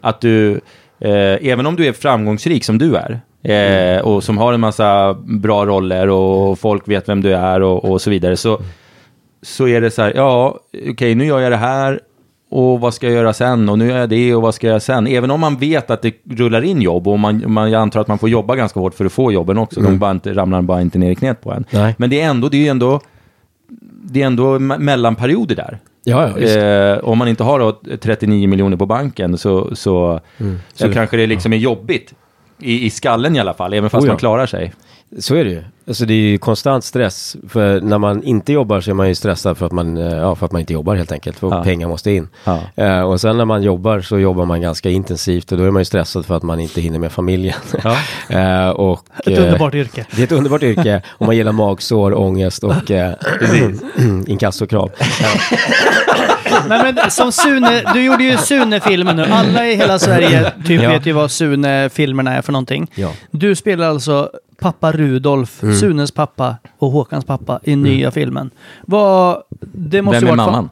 [0.02, 0.52] Att du,
[1.00, 5.14] eh, även om du är framgångsrik som du är, eh, och som har en massa
[5.14, 8.62] bra roller och folk vet vem du är och, och så vidare, så,
[9.42, 10.60] så är det så här, ja,
[10.90, 12.00] okej, nu gör jag det här
[12.50, 14.72] och vad ska jag göra sen och nu gör jag det och vad ska jag
[14.72, 15.08] göra sen.
[15.08, 18.08] Även om man vet att det rullar in jobb och man, man, jag antar att
[18.08, 19.82] man får jobba ganska hårt för att få jobben också.
[19.82, 21.66] De bara inte, ramlar bara inte ner i knät på en.
[21.70, 21.96] Nej.
[21.98, 23.02] Men det är ändå, det är ju ändå,
[24.12, 25.80] det är ändå me- mellanperioder där.
[26.04, 26.48] Ja, ja.
[26.48, 30.60] Eh, om man inte har då 39 miljoner på banken så, så, så Mm.
[30.80, 32.14] Eller- kanske det liksom är jobbigt.
[32.60, 34.12] I, I skallen i alla fall, även fast Oh ja.
[34.14, 34.74] man klarar sig.
[35.20, 35.64] Så är det ju.
[35.88, 37.36] Alltså det är ju konstant stress.
[37.50, 40.36] För när man inte jobbar så är man ju stressad för att man, eh, ja,
[40.36, 41.40] för att man inte jobbar helt enkelt.
[41.40, 41.64] För Ja.
[41.64, 42.28] pengar måste in.
[42.44, 42.60] Ja.
[42.76, 45.82] Eh, och sen när man jobbar så jobbar man ganska intensivt och då är man
[45.82, 47.56] ju stressad för att man inte hinner med familjen.
[47.84, 47.98] Ja.
[48.66, 50.06] eh, och, Ett underbart yrke.
[50.16, 53.14] Det är ett underbart yrke och man gillar magsår, ångest och eh,
[54.28, 54.92] inkassokrav.
[56.68, 59.24] Nej, men som Sune, du gjorde ju Sune-filmen nu.
[59.26, 60.90] Alla i hela Sverige typ Ja.
[60.90, 62.92] vet ju vad Sune-filmerna är för någonting.
[62.96, 63.12] Ja.
[63.32, 65.76] Du spelar alltså pappa Rudolf, Mm.
[65.76, 68.52] Sunes pappa och Håkans pappa i nya filmen.
[68.88, 69.44] Vad...
[69.74, 70.70] Det måste Vem är varit mamman?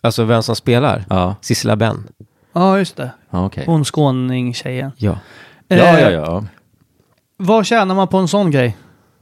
[0.00, 1.04] Alltså vem som spelar?
[1.10, 2.08] Ja, Sissela Benn.
[2.52, 3.10] Ja, just det.
[3.30, 3.64] ja okej.
[3.66, 4.92] Hon skåning-tjejen.
[4.96, 5.18] Ja.
[5.68, 6.44] Ja, Eh, ja, ja.
[7.36, 8.76] Vad tjänar man på en sån grej?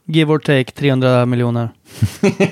[0.07, 1.69] Give or take 300 miljoner.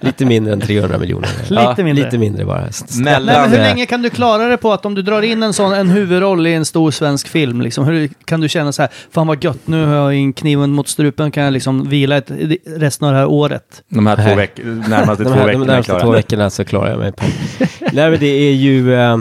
[0.00, 1.28] Lite mindre än 300 miljoner.
[1.48, 2.04] Lite mindre.
[2.04, 2.68] Lite mindre bara.
[3.00, 5.42] Mellan, Nej, men hur länge kan du klara det på att om du drar in
[5.42, 8.82] en sån en huvudroll i en stor svensk film, liksom, hur kan du känna så
[8.82, 12.16] här, fan vad gött, nu har jag in kniven mot strupen, kan jag liksom vila
[12.16, 12.30] ett,
[12.66, 13.82] resten av det här året.
[13.88, 14.36] De här två Nej.
[14.36, 17.12] veck närmaste de två här, de veckorna är närmaste två veckorna så klarar jag mig
[17.12, 17.24] på.
[17.92, 18.94] Nej men det är ju...
[18.94, 19.18] Eh,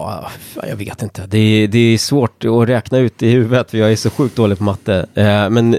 [0.00, 0.30] ja,
[0.68, 1.26] jag vet inte.
[1.26, 4.36] Det är, det är svårt att räkna ut i huvudet för jag är så sjukt
[4.36, 5.06] dålig på matte.
[5.14, 5.76] Eh, men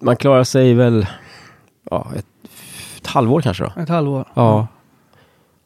[0.00, 1.06] man klarar sig väl
[1.90, 2.26] ja, ett,
[2.96, 3.82] ett halvår kanske då.
[3.82, 4.28] Ett halvår.
[4.34, 4.66] Ja.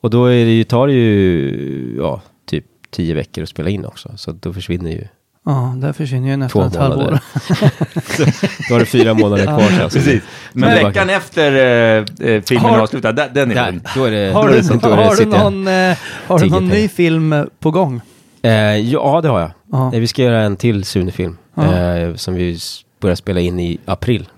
[0.01, 3.85] Och då är det ju, tar det ju ja, typ tio veckor att spela in
[3.85, 4.16] också.
[4.16, 5.09] Så då försvinner ju...
[5.44, 6.96] Ja, där försvinner ju Två nästan ett halvår.
[6.96, 7.20] månader.
[8.68, 9.78] Då har du fyra månader kvar sen.
[9.90, 10.22] Precis.
[10.52, 13.83] Men Men veckan efter eh, eh, filmen Har- avslutad, den är Där, lugn.
[13.96, 14.33] då är det...
[14.33, 17.70] Har du, då är det, har du någon, eh, har du någon ny film på
[17.70, 18.00] gång?
[18.42, 19.50] Eh, ja, det har jag.
[19.72, 19.94] Ja.
[19.94, 21.37] Eh, Vi ska göra en till Sune-film.
[21.55, 21.74] Ja.
[21.76, 22.59] Eh, som vi
[23.00, 24.28] börjar spela in i april.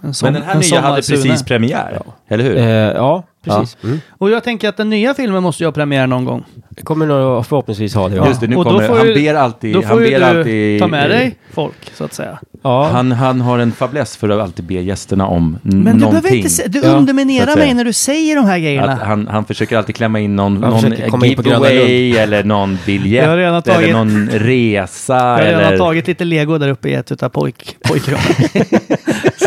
[0.00, 2.56] En som- Men den här en nya hade precis premiär, eller hur?
[2.56, 3.76] Eh, ja, precis.
[3.84, 4.00] Mm.
[4.10, 6.44] Och jag tänker att den nya filmen måste ju ha premiär någon gång.
[6.70, 8.16] Det kommer nog förhoppningsvis ha det.
[8.16, 8.26] Ja.
[8.28, 9.74] Just det, nu och kommer, han ju- ber alltid...
[9.74, 12.38] Då han får ju ber du alltid, ta med dig folk, så att säga.
[12.62, 12.88] Ja.
[12.92, 16.10] Han, han har en fäbless för att alltid be gästerna om Men du någonting.
[16.10, 17.56] behöver inte se, du Ja, underminerar säga.
[17.56, 18.92] mig när du säger de här grejerna.
[18.92, 23.30] Att han, han försöker alltid klämma in någon, Han någon giveaway eller någon biljett Jag
[23.30, 25.14] har redan tagit- eller någon resa.
[25.14, 25.78] jag har redan eller...
[25.78, 28.22] tagit lite lego där uppe i ett utav pojk, pojkrummen.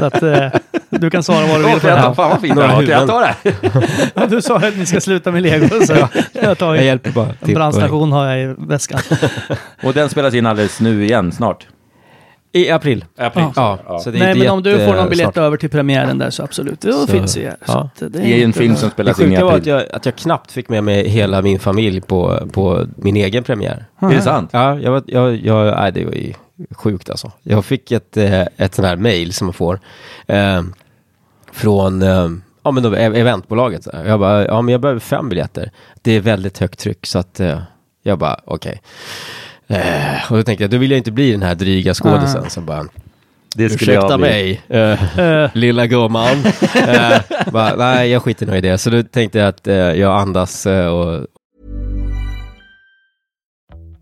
[0.01, 0.47] så att eh,
[0.89, 3.07] du kan svara vad du vill på det jag fan vad fint jag ta huvuden.
[3.07, 3.53] det?
[4.15, 5.85] Ja, du sa att ni ska sluta med lego.
[5.85, 5.93] Så
[6.33, 8.99] jag har Jag hjälper bara en brandstation har jag i väskan.
[9.83, 11.67] Och den spelas in alldeles nu igen, snart.
[12.53, 13.05] I april.
[13.17, 13.45] April.
[13.55, 15.37] Ja, så det är Nej, inte men om du får någon biljett snart.
[15.37, 17.51] över till premiären där så absolut, då Så, finns ju här.
[17.65, 17.89] Så ja.
[17.95, 19.57] att Det är ju en inte- film som Det spelas in i sjuka var att
[19.57, 19.73] april.
[19.73, 23.85] jag, att jag knappt fick med mig hela min familj på, på min egen premiär.
[24.01, 24.49] Är det sant?
[24.53, 26.33] Ja, jag, var- jag, jag, nej, det var ju
[26.75, 27.31] sjukt alltså.
[27.43, 29.79] Jag fick ett, eh, ett sånt här mail som man får
[30.27, 30.61] eh,
[31.51, 32.29] från eh,
[32.63, 33.83] ja, men då, ev- eventbolaget.
[33.83, 34.05] Så här.
[34.05, 35.71] Jag bara, ja men jag behöver fem biljetter.
[36.01, 37.59] Det är väldigt högt tryck så att eh,
[38.03, 38.81] jag bara, okej.
[39.71, 42.65] Eh, och då tänkte jag, då vill jag inte bli den här dryga skådisen som
[42.65, 42.85] bara,
[43.55, 44.29] Det skulle ursäkta jag bli.
[44.29, 46.43] mig, eh, Eh, lilla gumman.
[46.75, 47.19] eh,
[47.51, 48.77] bara, nej, jag skiter nog i det.
[48.77, 51.25] Så då tänkte jag att eh, jag andas eh, och,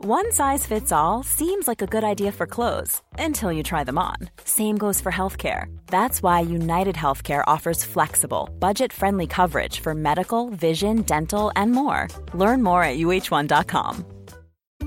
[0.02, 3.98] One size fits all seems like a good idea for clothes until you try them
[3.98, 4.30] on.
[4.46, 5.66] Same goes for healthcare.
[5.92, 12.08] That's why United Healthcare offers flexible, budget friendly coverage for medical, vision, dental, and more.
[12.34, 14.06] Learn more at uh1.com.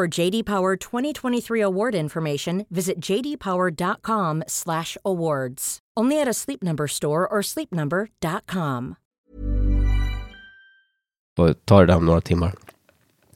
[0.00, 5.78] For JD Power 2023 award information, visit jdpower.com/awards.
[6.00, 8.94] Only at a Sleep Number store or sleepnumber.com.
[11.38, 12.52] och tar det där om några timmar.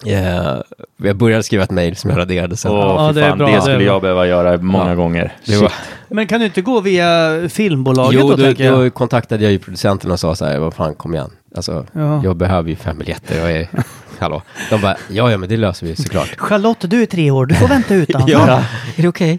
[0.07, 0.57] Eh,
[0.97, 2.73] jag började skriva ett mail som jag raderade sen.
[2.73, 4.95] Åh, Ja, det är bra, det skulle jag behöva göra många Ja.
[4.95, 5.37] gånger.
[5.61, 5.73] Var,
[6.09, 8.85] Men kan du inte gå via filmbolaget jo, då, då, tänker jag?
[8.85, 11.31] då kontaktade jag ju producenten och sa så här, vad fan, kom igen.
[11.57, 12.21] Alltså, Ja.
[12.25, 13.39] jag behöver ju fem biljetter.
[13.41, 13.69] Jag är,
[14.21, 14.43] hallå.
[14.71, 16.35] De bara, ja, ja, men det löser vi såklart.
[16.39, 18.31] Charlotte, du är tre år, du får vänta utanför.
[18.33, 18.65] Ja,
[18.97, 19.39] är det okej?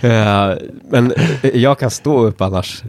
[0.00, 0.50] Eh,
[0.90, 2.82] men eh, jag kan stå upp annars.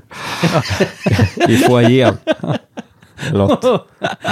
[1.47, 2.17] I foajén.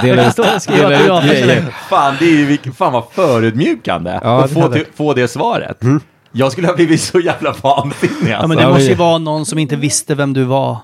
[0.02, 1.74] Dela ut, dela ut grejer.
[1.88, 5.78] Fan, det är ju fan vad förödmjukande Ja, att det få, till, få det svaret.
[6.32, 8.48] Jag skulle ha blivit så jävla vansinnig Ja, alltså.
[8.48, 10.76] men det Ja, måste ju vara någon som inte visste vem du var.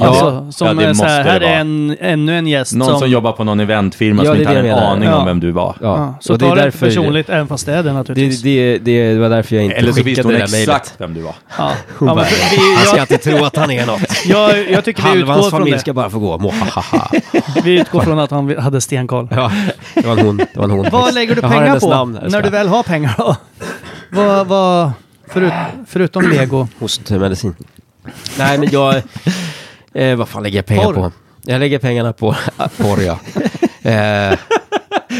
[0.00, 1.60] Ja, Alltså, som ja, det är så här, måste här det är vara.
[1.60, 4.52] en, ännu en gäst Någon som, jobbar på någon eventfirma Ja, som det är inte
[4.52, 4.92] det hade en jag menar.
[4.92, 5.16] aning Ja.
[5.16, 5.76] om vem du var.
[5.80, 7.76] Ja, Ja, så och det ta är det därför, inte personligt, även fast det är
[7.76, 8.42] det det, naturligtvis.
[8.42, 10.68] det, det var därför jag inte Eller så visste skickade hon det där mejlet.
[10.76, 11.34] exakt vem du var.
[11.58, 11.72] Ja.
[11.98, 14.00] Hon Ja, bara, men för vi, han ska inte tro att han är något.
[14.26, 15.80] jag, jag tycker vi Halva hans utgår från familj det.
[15.80, 16.52] ska bara få gå.
[17.64, 19.28] Vi utgår från att han hade stenkoll.
[19.30, 19.52] Ja,
[19.94, 20.36] det var en hon.
[20.36, 20.86] Det var en hon.
[20.92, 22.50] Vad lägger du Jag har pengar hennes på namn här, när ska du jag.
[22.50, 23.36] väl har pengar då?
[24.10, 24.90] vad, vad,
[25.28, 25.52] förut,
[25.86, 26.68] förutom lego?
[26.78, 27.54] Hostmedicin.
[28.38, 29.02] Nej, men jag...
[29.94, 30.94] Eh, vad fan lägger jag pengar Porr.
[30.94, 31.12] på?
[31.44, 32.36] Jag lägger pengarna på
[32.76, 33.18] porr, ja.
[33.82, 34.38] Eh,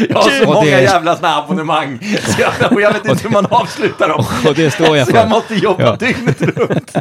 [0.09, 1.99] Jag har så många det- jävla här abonnemang.
[2.23, 4.25] Så jag, och jag vet inte hur man avslutar dem.
[4.47, 5.29] och det står jag Så jag för.
[5.29, 5.95] måste jobba Ja.
[5.95, 6.95] dygnet runt.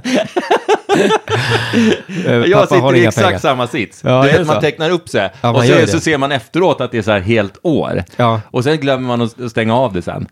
[2.26, 3.38] Eh, Jag sitter i exakt pengar.
[3.38, 4.00] samma sits.
[4.04, 6.90] Ja, du vet, man tecknar upp sig Ja, och så, så ser man efteråt att
[6.90, 8.04] det är så här helt år.
[8.16, 8.40] Ja.
[8.50, 10.26] Och sen glömmer man att att stänga av det sen.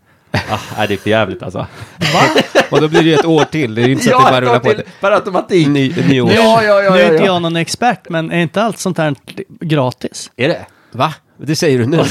[0.77, 1.67] Ah, det är för jävligt alltså.
[2.71, 3.75] Och då blir det ju ett år till.
[3.75, 4.73] Det är ju inte så att det bara rullar på.
[4.73, 5.69] till per automatik.
[5.69, 6.33] Ny, nyår.
[6.33, 7.33] Ja, ja, ja, nu är ja, inte ja.
[7.33, 9.15] jag någon expert, men är inte allt sånt här
[9.61, 10.31] gratis?
[10.37, 10.67] Är det?
[10.93, 11.15] Va?
[11.39, 12.03] Det säger du nu?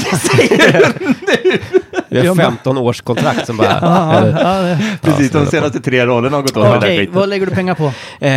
[2.08, 3.78] Vi har 15 års kontrakt som bara...
[3.82, 4.98] Ja, det.
[5.02, 7.14] Precis, de senaste tre rollerna har gått åt Okej, skiten.
[7.14, 7.92] vad lägger du pengar på?
[8.24, 8.30] Eh,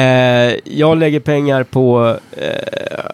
[0.63, 2.47] jag lägger pengar på eh,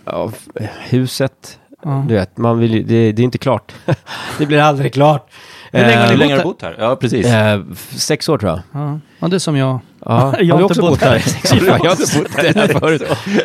[0.05, 0.31] ja,
[0.79, 1.59] huset.
[1.83, 2.05] Ja.
[2.07, 3.73] Du vet, man vill ju, det, det är inte klart.
[4.37, 5.29] det blir aldrig klart.
[5.71, 6.71] Hur länge har Hur ni länge har bott du här?
[6.73, 6.87] bott här?
[6.89, 7.25] Ja, precis.
[7.25, 7.61] Eh,
[7.97, 8.59] sex år tror jag.
[8.81, 9.79] Ja, ja det är som jag.
[10.05, 11.67] Ja, Jag har inte också bott här här.
[11.67, 13.01] Jag har inte bott där förut.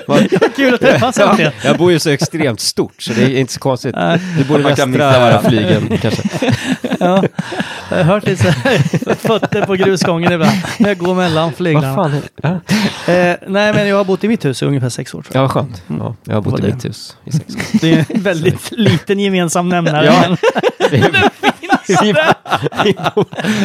[0.07, 1.53] Vad- Kul att träffas Ja, äntligen.
[1.65, 3.95] jag bor ju så extremt stort så det är inte så konstigt.
[3.95, 4.21] Nej.
[4.39, 5.49] Du bor i Man kan missa västra varandra.
[5.51, 6.23] flygen kanske.
[7.01, 7.23] Ja,
[7.91, 10.57] jag har hört lite här, fötter på grusgången ibland.
[10.79, 12.21] När jag går mellan Vad flyglarna.
[12.43, 12.49] Ja,
[13.13, 15.41] Eh, nej, men jag har bott i mitt hus i ungefär sex år tror ja
[15.43, 15.83] vad skönt.
[15.87, 16.75] Ja, jag har bott i det?
[16.75, 17.63] mitt hus i sex år.
[17.73, 17.81] jag.
[17.81, 20.07] Det är en väldigt liten gemensam nämnare.
[20.07, 20.37] Ja.
[20.91, 21.31] men-
[21.89, 21.95] Vi-
[22.85, 23.25] vi bor-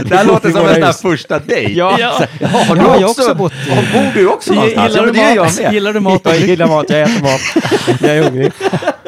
[0.10, 1.73] Det här låter som en sån första dejt.
[1.73, 1.95] Ja.
[1.99, 2.13] Ja.
[2.39, 4.91] Ja, har du Ja, också, jag har också bott i- Ja, Bor du också någonstans?
[4.93, 5.60] Gillar Ja, du är jag mat?
[5.62, 5.73] med.
[5.73, 6.21] Gillar du mat?
[6.23, 8.01] Jag gillar mat, jag äter mat.
[8.01, 8.51] Jag är hungrig.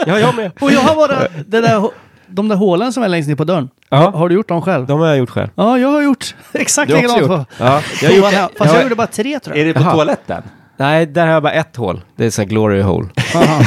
[0.06, 0.52] Ja, jag med.
[0.60, 1.90] Och jag har bara det där,
[2.28, 3.70] de där hålen som är längst ner på dörren.
[3.90, 4.86] Ja, Har du gjort dem själv?
[4.88, 5.50] de har jag gjort själv.
[5.56, 7.48] Ja, jag har gjort exakt likadant.
[7.58, 9.68] Ja, jag jag- jag gjorde bara tre tror Är jag.
[9.68, 9.92] det på Jaha.
[9.94, 10.44] toaletten?
[10.78, 12.02] Nej, där har jag bara ett hål.
[12.16, 13.08] Det är så här glory hole.
[13.36, 13.62] Aha.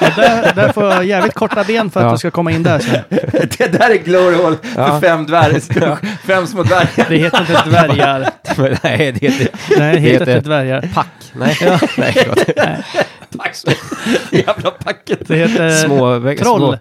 [0.00, 2.10] Ja, där, där får jag jävligt korta ben för att Ja.
[2.10, 3.00] jag ska komma in där sen.
[3.58, 5.00] Det där är glory hole för Ja.
[5.00, 5.98] fem dvärgar.
[6.26, 7.06] Fem små dvärgar.
[7.08, 8.30] Det heter inte dvärgar.
[8.56, 9.48] Men Nej, det heter
[9.78, 10.90] Nej, det heter heter- inte dvärgar.
[10.94, 11.06] pack.
[11.32, 11.56] Nej,
[11.98, 12.44] nej förlåt.
[13.38, 13.68] Tack så
[14.30, 15.28] Jävla packet.
[15.28, 15.96] Det heter Små
[16.42, 16.60] troll.
[16.60, 16.78] små-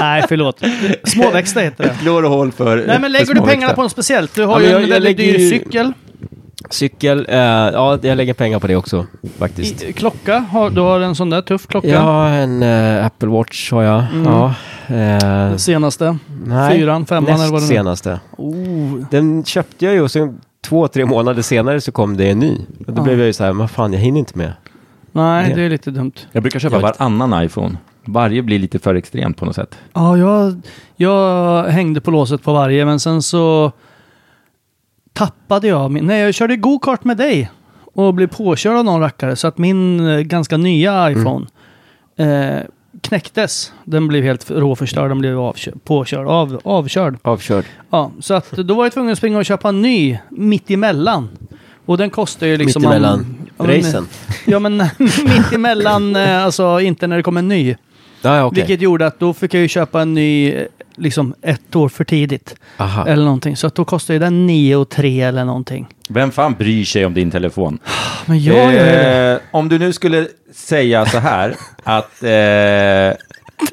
[0.00, 0.60] Nej, förlåt.
[1.04, 1.96] Småväxter heter det.
[2.02, 4.34] Glory hole för Nej, men lägger för du pengarna på något speciellt?
[4.34, 5.92] Du har Ja, ju men en jag- jag väldigt lägger dyr ju- cykel.
[6.70, 9.06] Cykel, eh, ja jag lägger pengar på det också
[9.38, 9.82] faktiskt.
[9.82, 12.00] I, klocka, har, du har en sån där tuff klocka.
[12.00, 14.04] Har en eh, Apple Watch har jag.
[14.12, 14.24] Mm.
[14.24, 14.54] Ja.
[14.96, 16.18] Eh, Senaste.
[16.46, 18.20] nej, Fyran, femman näst eller vad det senaste.
[18.36, 19.04] Oh.
[19.10, 22.56] Den köpte jag ju och sen två, tre månader senare så kom det en ny.
[22.86, 23.02] Och då Ja.
[23.04, 24.52] blev jag ju så här, men fan jag hinner inte med.
[25.12, 25.54] Nej, Det.
[25.54, 26.12] det är lite dumt.
[26.32, 27.76] Jag brukar köpa Jag varannan iPhone.
[28.04, 29.78] Varje blir lite för extremt på något sätt.
[29.92, 30.60] Ja, jag,
[30.96, 33.72] jag hängde på låset på varje, men sen så
[35.18, 36.06] tappade jag min...
[36.06, 37.50] Nej, jag körde go-kart med dig
[37.94, 41.46] och blev påkörd av någon rackare så att min eh, ganska nya iPhone
[42.16, 42.60] eh,
[43.00, 43.72] knäcktes.
[43.84, 47.16] Den blev helt råförstörd, den blev avkö- påkörd, av, avkörd.
[47.22, 47.64] Avkörd.
[47.90, 51.28] Ja, så att då var jag tvungen att springa och köpa en ny mitt emellan.
[51.86, 52.82] Och den kostar ju liksom...
[52.82, 54.06] Mitt emellan Ja, men- racen.
[54.46, 57.76] Ja, men mitt emellan, eh, alltså inte när det kom en ny.
[58.22, 58.56] Ja, ja okej.
[58.62, 60.66] Vilket gjorde att då fick jag ju köpa en ny, eh,
[60.98, 62.54] liksom ett år för tidigt.
[62.76, 63.06] Aha.
[63.06, 63.56] Eller någonting.
[63.56, 65.86] Så att då kostade ju den 9 och 3 eller någonting.
[66.08, 67.78] Vem fan bryr sig om din telefon?
[68.26, 69.32] Men jag gör ju det.
[69.32, 72.28] Eh, om du nu skulle säga så här att eh,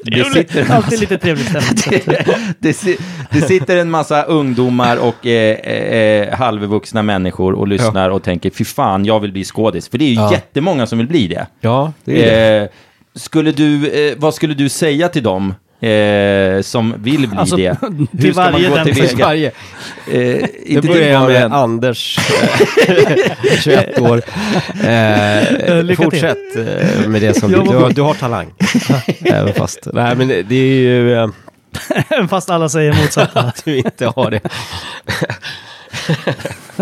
[0.02, 1.46] det sitter en Alltid massa, lite trevligt
[1.78, 2.16] stämning.
[2.58, 2.98] det, si-
[3.30, 8.64] det sitter en massa ungdomar och eh, eh, halvvuxna människor och lyssnar och tänker fy
[8.64, 9.88] fan, jag vill bli skådis.
[9.88, 10.32] För det är ju Ja.
[10.32, 11.46] jättemånga som vill bli det.
[11.60, 12.62] Ja, det är det.
[12.64, 12.68] Eh,
[13.14, 17.76] skulle du, eh, vad skulle du säga till dem eh, som vill bli Alltså, det?
[18.20, 19.24] till varje den- tillväga?
[19.26, 19.46] Varje.
[19.46, 19.52] Eh,
[20.06, 21.52] Det inte börjar till var och med en.
[21.52, 22.18] Anders,
[22.88, 24.22] eh, 21 år.
[24.84, 25.96] Eh, till.
[25.96, 28.46] fortsätt eh, med det som du, du, du har talang.
[29.24, 31.28] Även fast, nej men det det är ju eh,
[32.08, 33.40] Även fast alla säger motsatsa.
[33.40, 34.40] att du inte har det.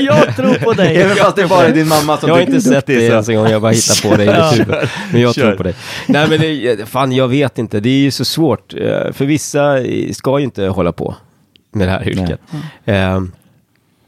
[0.00, 0.96] jag tror på dig.
[0.96, 3.28] Även fast det bara är din mamma som Jag har inte är sett det ens
[3.28, 4.26] en gång, jag bara hittar på det i
[4.58, 4.88] huvud.
[5.12, 5.42] Men jag Kör.
[5.42, 5.74] tror på dig.
[6.08, 8.74] Nej men det, fan jag vet inte, det är ju så svårt.
[8.74, 9.76] Eh, För vissa
[10.12, 11.14] ska ju inte hålla på
[11.72, 12.40] med det här yrket.
[12.84, 13.20] Eh,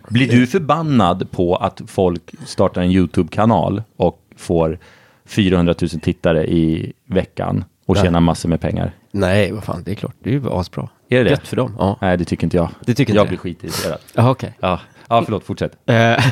[0.08, 4.78] Blir du förbannad på att folk startar en YouTube-kanal och får
[5.26, 8.92] 400 000 tittare i veckan och tjänar massor med pengar?
[9.16, 10.14] Nej, vad fan, det är klart.
[10.22, 10.88] Det är ju asbra.
[11.09, 11.31] Är det det?
[11.31, 11.77] Gött för dem.
[11.79, 11.98] Ja.
[12.00, 12.68] Nej, det tycker inte jag.
[12.81, 13.29] Det tycker inte jag det.
[13.29, 13.98] blir skitirriterad.
[14.14, 14.55] Jaha, okej.
[14.61, 14.81] Ja.
[15.09, 15.72] ja, förlåt, fortsätt.
[15.87, 15.94] Eh,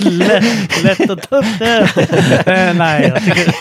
[0.00, 1.88] lätt, lätt att ta upp det.
[2.46, 3.54] Eh, nej, jag tycker...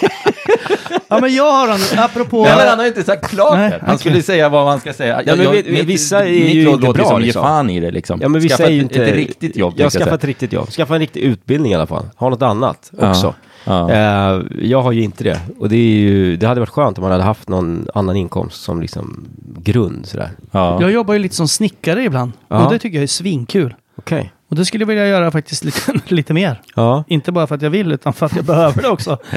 [1.08, 2.44] Ja, men jag har en, apropå...
[2.44, 3.84] Nej, men han har ju inte sagt klart Nej, det.
[3.86, 5.22] Han skulle säga vad man ska säga.
[5.26, 7.42] Ja, men vi- vissa är mitt ju råd inte låter bra, som liksom.
[7.44, 8.22] fan i det liksom.
[8.22, 9.06] ja, men vissa Skaffa är ju ett, inte...
[9.06, 9.74] ett riktigt jobb.
[9.74, 10.16] Jag tänkte skaffa säga.
[10.16, 10.70] ett riktigt jobb.
[10.70, 12.10] Skaffa en riktig utbildning i alla fall.
[12.16, 13.36] Ha något annat också.
[13.66, 13.92] Ja.
[13.92, 15.40] Eh, jag har ju inte det.
[15.60, 18.64] Och det, är ju, det hade varit skönt om man hade haft någon annan inkomst
[18.64, 20.30] som liksom grund sådär.
[20.52, 20.82] Ja.
[20.82, 22.32] Jag jobbar ju lite som snickare ibland.
[22.48, 22.66] Ja.
[22.66, 23.76] Och det tycker jag är svinkul.
[23.98, 24.32] Okej.
[24.50, 25.80] Och det skulle jag vilja göra faktiskt lite,
[26.14, 26.62] lite mer.
[26.76, 27.04] Ja.
[27.08, 29.18] Inte bara för att jag vill, utan för att jag behöver det också.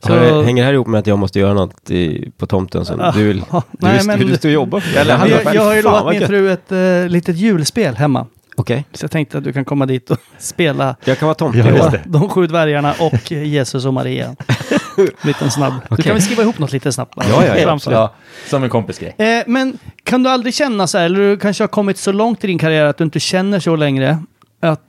[0.00, 0.12] Så...
[0.42, 3.12] Hänger det här ihop med att jag måste göra något i, på tomten som Ah,
[3.12, 4.98] du vill, ah, du nej, vill, men- du stå och jobba för?
[4.98, 8.26] Jag, jag har ju lovat min fru ett uh, litet julspel hemma.
[8.58, 8.84] Okej.
[8.92, 11.58] Så jag tänkte att du kan komma dit och spela Jag kan vara tomte.
[11.58, 12.02] Ja, just Ja, det.
[12.06, 14.36] de sju dvärgarna och Jesus och Maria.
[15.22, 15.72] Liten snabb.
[15.90, 17.14] Du kan väl skriva ihop något lite snabbt?
[17.14, 17.26] bara?
[17.28, 17.92] Ja, ja, ja, Framför.
[17.92, 18.14] Ja,
[18.46, 19.14] som en kompisgrej.
[19.18, 22.44] Eh, men kan du aldrig känna så här, eller du kanske har kommit så långt
[22.44, 24.18] i din karriär att du inte känner så längre.
[24.60, 24.80] Att,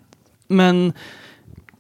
[0.48, 0.94] men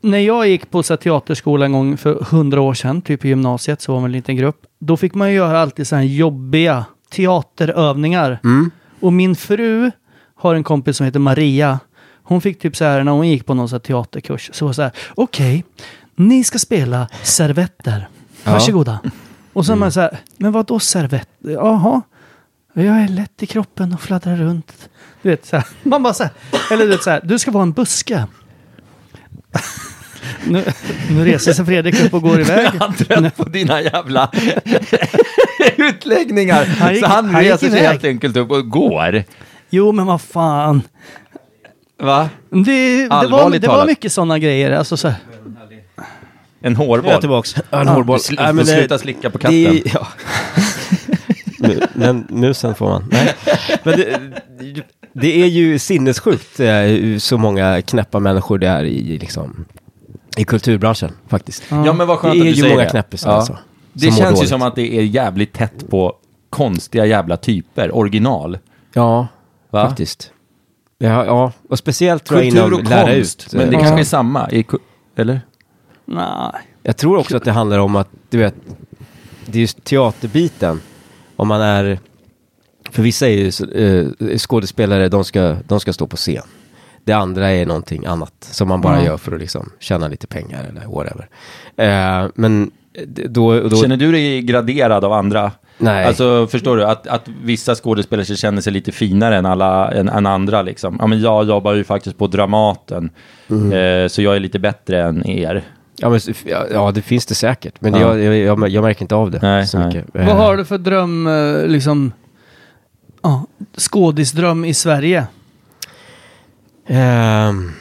[0.01, 3.27] när jag gick på så här, teaterskola en gång för hundra år sedan, typ i
[3.27, 4.61] gymnasiet, så var man en liten grupp.
[4.79, 8.39] Då fick man ju göra alltid så här jobbiga teaterövningar.
[8.43, 8.71] Mm.
[8.99, 9.91] Och min fru
[10.39, 11.79] har en kompis som heter Maria.
[12.23, 14.49] Hon fick typ så här när hon gick på någon så teaterkurs.
[14.53, 15.65] Så var så här, okej,
[16.15, 18.07] ni ska spela servetter.
[18.43, 18.51] Ja.
[18.51, 18.99] Varsågoda.
[19.53, 21.29] Och så är man så här, men vad då servett?
[21.39, 22.01] Jaha,
[22.73, 24.89] jag är lätt i kroppen och fladdrar runt.
[25.21, 26.31] Du vet, så här, man bara så här,
[26.71, 28.25] eller du vet så här, du ska vara en buske.
[30.47, 30.63] nu,
[31.09, 32.67] nu reser sig Fredrik upp och går iväg.
[32.79, 34.31] Han trött på dina jävla
[35.77, 36.65] utläggningar.
[36.65, 39.23] Han gick- så han han reser sig helt enkelt upp och går.
[39.69, 40.81] Jo, men vad fan.
[42.01, 42.29] Va?
[42.49, 43.87] Det, det, var, Allvarligt det var talat.
[43.87, 44.71] mycket sådana grejer.
[44.71, 45.17] Alltså så här.
[46.61, 47.19] En Nu är jag hårboll.
[47.19, 47.55] tillbaks.
[47.71, 48.17] En hårboll.
[48.17, 49.57] Sl- Nej, men det- sluta slicka på det katten.
[49.57, 50.07] är- ja.
[51.59, 53.05] Nu- Men musen får man.
[53.11, 53.35] Nej.
[53.83, 54.19] Men det,
[55.13, 56.69] det är ju sinnessjukt eh,
[57.19, 59.65] så många knäppa människor det är i, liksom,
[60.37, 61.63] i kulturbranschen faktiskt.
[61.69, 62.89] Ja men vad skönt Det är att du ju säger många det.
[62.89, 63.35] knäppisar Ja.
[63.37, 63.57] alltså,
[63.93, 64.49] Det som mår känns ju dåligt.
[64.49, 66.13] som att det är jävligt tätt på
[66.49, 68.57] konstiga jävla typer, original.
[68.93, 69.27] Ja,
[69.69, 69.87] Va?
[69.87, 70.31] faktiskt.
[70.97, 73.53] Ja, ja, och speciellt tror jag inom och lära konst, ut.
[73.53, 74.65] men det eh, kanske är samma, i,
[75.15, 75.41] eller?
[76.05, 76.51] Nej.
[76.83, 78.55] Jag tror också att det handlar om att, du vet,
[79.45, 80.81] det är just teaterbiten.
[81.35, 81.99] Om man är,
[82.91, 83.51] för vissa är ju
[84.21, 86.43] eh, skådespelare, de ska, de ska stå på scen.
[87.03, 89.05] Det andra är någonting annat som man bara Ja.
[89.05, 91.29] gör för att liksom tjäna lite pengar eller whatever.
[91.77, 92.71] Eh, men
[93.29, 95.51] då, då Känner du dig graderad av andra?
[95.81, 96.05] Nej.
[96.05, 100.25] Alltså förstår du, att, att vissa skådespelare känner sig lite finare än, alla, än, än
[100.25, 100.97] andra liksom.
[100.99, 103.09] Ja men jag jobbar ju faktiskt på Dramaten,
[103.49, 104.03] Mm.
[104.03, 105.63] eh, så jag är lite bättre än er.
[105.97, 106.19] ja, men,
[106.71, 107.73] ja, det finns det säkert.
[107.81, 107.99] Men Ja.
[107.99, 109.87] jag, jag, jag, jag märker inte av det Nej, så nej.
[109.87, 110.05] mycket.
[110.13, 112.11] Vad Eh, har du för dröm, eh, liksom,
[113.21, 113.45] ja,
[113.77, 115.27] skådisdröm i Sverige?
[116.87, 117.71] ehm,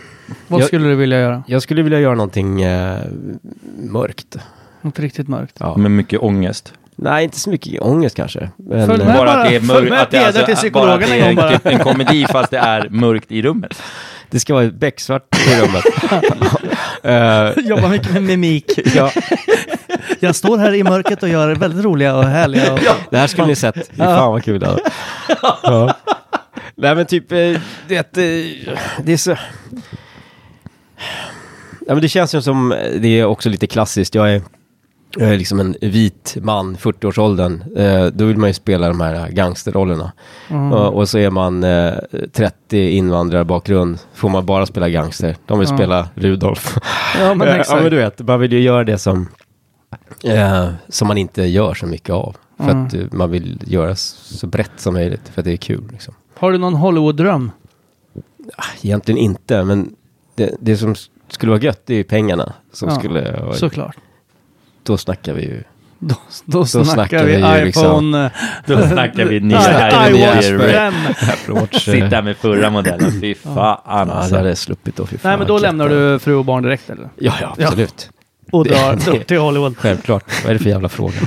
[0.48, 1.42] Vad Jag- skulle du vilja göra?
[1.46, 2.98] jag skulle vilja göra någonting eh,
[3.78, 4.36] mörkt.
[4.82, 5.56] Något riktigt mörkt.
[5.60, 5.76] Ja.
[5.76, 6.72] Med mycket ångest.
[7.00, 8.50] Nej, inte så mycket ångest kanske.
[8.56, 9.14] Men, Följ med.
[9.16, 11.22] bara att det är mörkt, att det, Peder till alltså, bara att psykologen det en
[11.22, 11.50] är gång bara.
[11.50, 13.82] en, typ en komedi fast det är mörkt i rummet.
[14.30, 15.84] Det ska vara becksvart i rummet.
[17.02, 18.64] Eh, Jobbar mycket med mimik.
[18.96, 19.10] ja,
[20.20, 22.72] Jag står här i mörkret och gör väldigt roliga och härliga.
[22.72, 22.80] Och...
[23.10, 23.74] det här skulle ni sett.
[23.74, 24.80] Fy Fan vad kul det hade.
[25.62, 25.94] ja.
[26.74, 27.38] Nej men typ, eh,
[27.88, 28.74] det, eh,
[29.04, 29.30] det är så...
[31.86, 34.14] Ja, men det känns ju som, det är också lite klassiskt.
[34.14, 34.42] Jag är
[35.16, 37.62] liksom en vit man, 40-årsåldern.
[37.76, 40.12] Eh, då vill man ju spela de här gangsterrollerna.
[40.72, 41.94] Och, och så är man eh,
[42.32, 45.36] 30 invandrarbakgrund, får man bara spela gangster.
[45.46, 45.76] De vill Ja.
[45.76, 46.78] spela Rudolf.
[47.18, 49.28] Ja, men Eh, ja men du vet, man vill ju göra det som,
[50.24, 52.36] eh, som man inte gör så mycket av.
[52.56, 52.86] För Mm.
[52.86, 55.84] att eh, man vill göra så brett som möjligt, för att det är kul.
[55.92, 56.14] Liksom.
[56.38, 57.50] Har du någon Hollywood-dröm?
[58.82, 59.94] Egentligen inte, men
[60.34, 60.94] det, det som
[61.28, 62.52] skulle vara gött, det är ju pengarna.
[62.72, 63.96] Som Ja, skulle, Såklart.
[64.88, 65.62] Då snackar vi ju.
[65.98, 66.14] Då,
[66.44, 68.24] då, snackar, snackar vi, vi liksom- iPhone...
[68.24, 68.30] eh,
[68.66, 70.70] Då snackar vi nya iWatch Red.
[70.70, 70.94] 5.
[71.20, 71.84] Apple Watch.
[71.84, 74.30] Sitta med förra modellen, fy fan Ja, alltså.
[74.30, 75.06] det hade jag sluppit då.
[75.06, 77.08] Fy fan, Nej, men då lämnar du fru och barn direkt eller?
[77.18, 78.10] Ja, ja, absolut.
[78.52, 79.76] Och Det- drar, till Hollywood.
[79.78, 80.24] Självklart.
[80.44, 81.14] Vad är det för jävla fråga?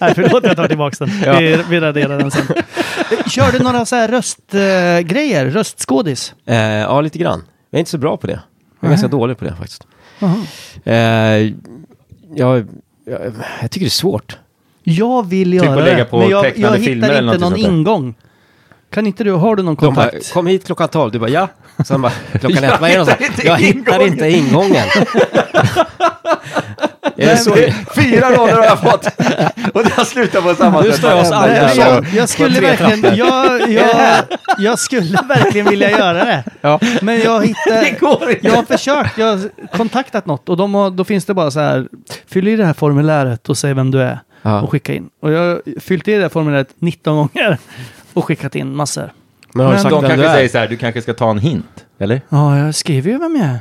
[0.00, 1.22] Nej, förlåt jag tar tillbaka den.
[1.24, 1.38] Ja.
[1.38, 2.46] Vi, vi raderar den sen.
[3.26, 5.00] Kör du några så här röstgrejer?
[5.02, 6.34] grejer röstskådis?
[6.46, 7.42] Eh, ja, lite grann.
[7.70, 8.40] Jag är inte så bra på det.
[8.80, 9.86] Jag är ganska dålig på det faktiskt.
[10.18, 10.36] Jaha.
[12.34, 12.66] Jag,
[13.04, 13.20] jag,
[13.60, 14.38] jag tycker det är svårt.
[14.82, 18.14] Jag vill Typ göra det, men jag, jag hittar inte någon ingång.
[18.90, 20.32] Kan inte du, har du någon De bara, kontakt?
[20.32, 21.12] kom hit klockan 12.
[21.12, 21.48] Du bara, ja.
[21.84, 24.86] Sen bara, klockan ett, vad är det Jag hittar inte ingången.
[27.16, 27.54] är det så?
[27.94, 29.06] Fyra rader har jag fått.
[29.74, 30.98] Och det har slutat på samma Nu sätt.
[30.98, 32.06] står jag hos varenda alla jag, gång.
[32.16, 34.24] jag skulle verkligen, jag, jag,
[34.58, 36.44] jag skulle verkligen vilja göra det.
[36.60, 36.80] Ja.
[37.02, 37.84] Men jag hittar...
[37.84, 38.46] Det går inte.
[38.46, 41.60] Jag har försökt, jag har kontaktat något och de har, då finns det bara så
[41.60, 41.88] här,
[42.28, 44.60] fyll i det här formuläret och säg vem du är Ja.
[44.60, 45.08] och skicka in.
[45.22, 47.58] Och jag har fyllt i det här formuläret 19 gånger
[48.12, 49.12] och skickat in massor.
[49.54, 51.38] Men har du Men sagt De kanske säger så här, du kanske ska ta en
[51.38, 52.20] hint, eller?
[52.28, 53.58] Ja, jag skriver ju vem jag är.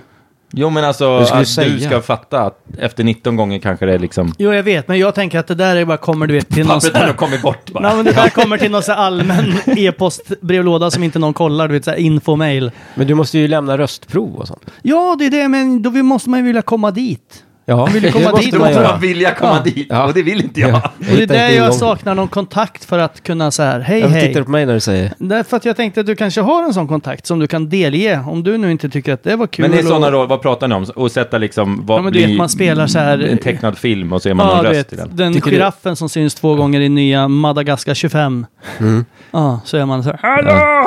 [0.57, 1.89] Jo men alltså Du att du säga.
[1.89, 4.33] ska fatta att efter 19 gånger kanske det är liksom...
[4.37, 6.67] Jo, jag vet, men jag tänker att det där är bara kommer du vet till
[6.67, 7.83] någon Pappret har kommit bort bara.
[7.87, 11.73] Nej, men det där kommer till någon här allmän e-postbrevlåda som inte någon kollar, du
[11.73, 12.71] vet såhär infomail.
[12.95, 14.65] Men du måste ju lämna röstprov och sånt.
[14.81, 17.43] Ja, det är det, men då måste man ju vilja komma dit.
[17.67, 19.71] Ja, vill ju komma dit Då och man måste man vilja komma Ja.
[19.71, 20.05] dit, Ja.
[20.05, 20.69] och det vill inte jag.
[20.69, 20.81] Ja.
[20.99, 24.15] Och det är där jag saknar någon kontakt för att kunna så här, hej Varför
[24.15, 24.27] hej.
[24.27, 25.11] tittar du på mig när du säger?
[25.17, 28.19] Därför att jag tänkte att du kanske har en sån kontakt som du kan delge.
[28.27, 29.63] Om du nu inte tycker att det var kul.
[29.63, 30.83] Men det är sådana roller, vad pratar ni om?
[30.95, 34.13] Och sätta liksom, vad Ja, men du vet, man spelar så här- En tecknad film
[34.13, 35.09] och så är man Ja, någon du röst vet, i den.
[35.15, 38.45] den Tycker du- giraffen som syns två gånger i nya Madagaskar 25.
[38.79, 39.05] Mm.
[39.31, 40.85] Ja, så är man så här, hallå!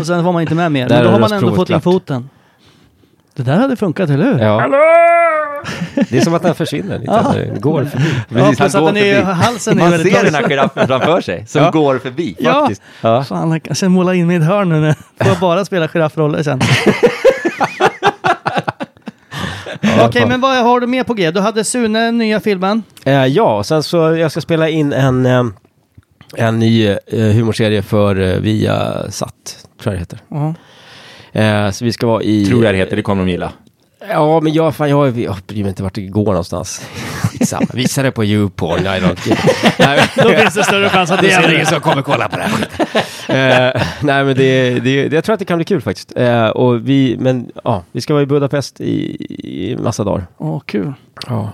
[0.00, 0.88] Och sen var man inte med mer.
[0.88, 2.28] Men då har man ändå fått in foten.
[3.38, 4.38] Det där hade funkat, eller hur?
[4.38, 4.68] Ja.
[6.10, 7.12] Det är som att den försvinner lite.
[7.12, 7.32] Ja.
[7.54, 8.04] Det går förbi.
[8.28, 9.32] Ja, Precis, han att går den är, förbi.
[9.32, 11.70] halsen är Man väldigt ser den här giraffen framför sig, som Ja.
[11.70, 12.36] går förbi.
[12.38, 12.52] Ja.
[12.60, 12.82] Faktiskt.
[13.00, 13.24] Ja.
[13.24, 14.80] Fan, jag kanske måla in mig i ett hörn nu.
[14.80, 16.60] när- Får jag bara spela giraffroller sen.
[19.80, 21.30] Ja, Okej, men vad har du mer på G?
[21.30, 22.82] Du hade Sune, nya filmen.
[23.04, 25.44] Eh, ja, sen så jag ska spela in en, eh,
[26.36, 29.32] en ny eh, humorserie för eh, Viasat,
[29.82, 30.18] tror jag det heter.
[30.28, 30.54] Ja.
[31.32, 32.46] Eh, så vi ska vara i...
[32.46, 33.52] Tror jag det heter, det kommer de gilla.
[34.10, 36.86] Ja, men jag, fan, jag, jag bryr mig inte vart det går någonstans.
[37.46, 37.66] Samma.
[37.74, 38.80] Visa det på YouPorn.
[38.80, 39.36] I don't.
[39.78, 42.42] Nej, Då finns det större chans att det är ingen som kommer kolla på det
[42.42, 42.86] här skiten.
[43.28, 46.12] Eh, nej, men det, det, jag tror att det kan bli kul faktiskt.
[46.16, 49.16] Eh, och vi, men ja, vi ska vara i Budapest i,
[49.70, 50.26] i massa dagar.
[50.38, 50.92] Åh, kul.
[51.28, 51.52] Ja,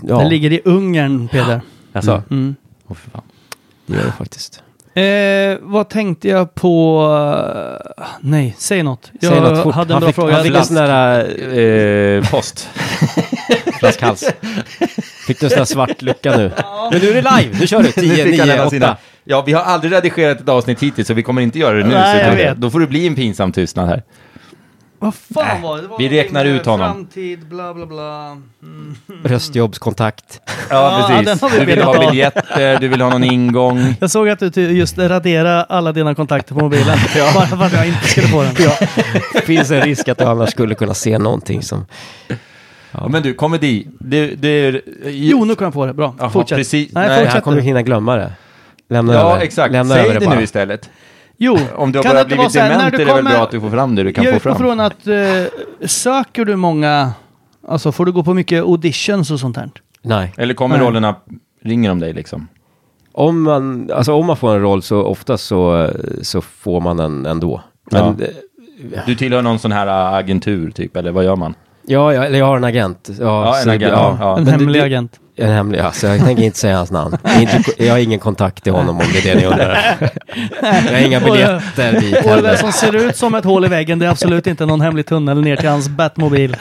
[0.00, 1.60] Den ligger i Ungern, Peder.
[1.92, 2.56] Alltså, Mm.
[2.88, 3.22] för fan.
[3.86, 4.62] det gör det faktiskt.
[4.98, 7.02] Eh, vad tänkte jag på?
[8.20, 9.10] Nej, säg något.
[9.20, 9.74] Jag Säg något fort.
[9.74, 10.34] hade en han bra fick, fråga.
[10.34, 12.68] Han fick en sån där Eh, post.
[13.80, 14.24] flaskhals.
[15.26, 16.50] Fick du en sån där svart lucka nu?
[16.92, 17.84] Men nu är det live, nu kör du.
[17.96, 18.70] Nu 10, fick han 9, alla 8.
[18.70, 21.82] sina- Ja, vi har aldrig redigerat ett avsnitt hittills så vi kommer inte göra det
[21.84, 21.94] nu.
[21.94, 22.56] Nej, så jag då, vet.
[22.56, 24.02] då får det bli en pinsam tystnad här.
[24.98, 25.82] Vad fan var det?
[25.82, 26.92] det var vi räknar ut honom.
[26.92, 28.26] Framtid, bla bla bla.
[28.62, 28.94] Mm.
[29.24, 30.40] Röstjobbskontakt.
[30.46, 31.42] Ja, Ja, precis.
[31.42, 33.94] har vi Du vill ha biljetter, du vill ha någon ingång.
[34.00, 36.98] Jag såg att du just raderade alla dina kontakter på mobilen.
[37.34, 38.54] Bara för att jag inte skulle få den.
[39.34, 41.86] Det finns en risk att du annars skulle kunna se någonting som...
[42.92, 43.08] Ja.
[43.08, 43.86] Men du, komedi.
[44.00, 45.92] Det, det, Jo, nu kan jag få det.
[45.94, 46.14] Bra.
[46.18, 46.58] Jaha, fortsätt.
[46.58, 46.92] precis.
[46.92, 48.32] Nej, Nej, Han kommer hinna glömma det.
[48.90, 49.42] Lämna Ja, över.
[49.44, 49.72] exakt.
[49.72, 50.90] Lämna Säg över det det nu istället.
[51.40, 53.42] Jo, Om du har vara blivit här, dement när du är det väl kommer- bra
[53.42, 54.56] att du får fram det du kan jag få fram.
[54.58, 57.12] från att eh, söker du många,
[57.68, 59.70] alltså får du gå på mycket auditions och sånt här?
[60.02, 60.32] Nej.
[60.36, 60.86] Eller kommer Nej.
[60.86, 61.14] rollerna,
[61.62, 62.48] ringer de dig liksom?
[63.12, 65.90] Om man, alltså om man får en roll så ofta så,
[66.22, 67.60] så får man den ändå.
[67.92, 68.26] Men, Ja.
[68.94, 69.00] ja.
[69.06, 69.86] Du tillhör någon sån här
[70.18, 71.54] agentur typ, eller vad gör man?
[71.88, 73.08] Ja, jag, eller jag har en agent.
[73.20, 74.36] Ja, Ja, en agent, ja.
[74.38, 75.12] En Men hemlig agent.
[75.36, 77.16] En hemlig, alltså jag tänker inte säga hans namn.
[77.78, 79.96] Jag, har ingen kontakt till honom om det är det ni undrar.
[80.62, 82.56] Jag har inga biljetter dit Och det heller.
[82.56, 85.40] som ser ut som ett hål i väggen, det är absolut inte någon hemlig tunnel
[85.40, 86.56] ner till hans Batmobil.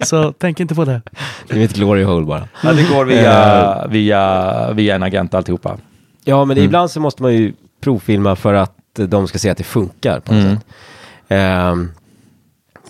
[0.00, 1.00] Så tänk inte på det.
[1.48, 2.48] Det är mitt glory hole bara.
[2.64, 5.76] Ja, det går via, via, via en agent alltihopa.
[6.24, 6.64] Ja, men Mm.
[6.66, 7.52] ibland så måste man ju
[7.82, 10.56] provfilma för att de ska se att det funkar på något Mm.
[10.56, 10.66] sätt.
[11.28, 11.90] Ehm,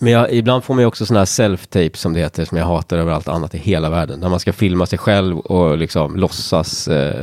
[0.01, 2.65] men jag, ibland får man ju också sådana här self-tape som det heter, som jag
[2.65, 4.21] hatar över allt annat i hela världen.
[4.21, 7.15] Där man ska filma sig själv och liksom låtsas eh,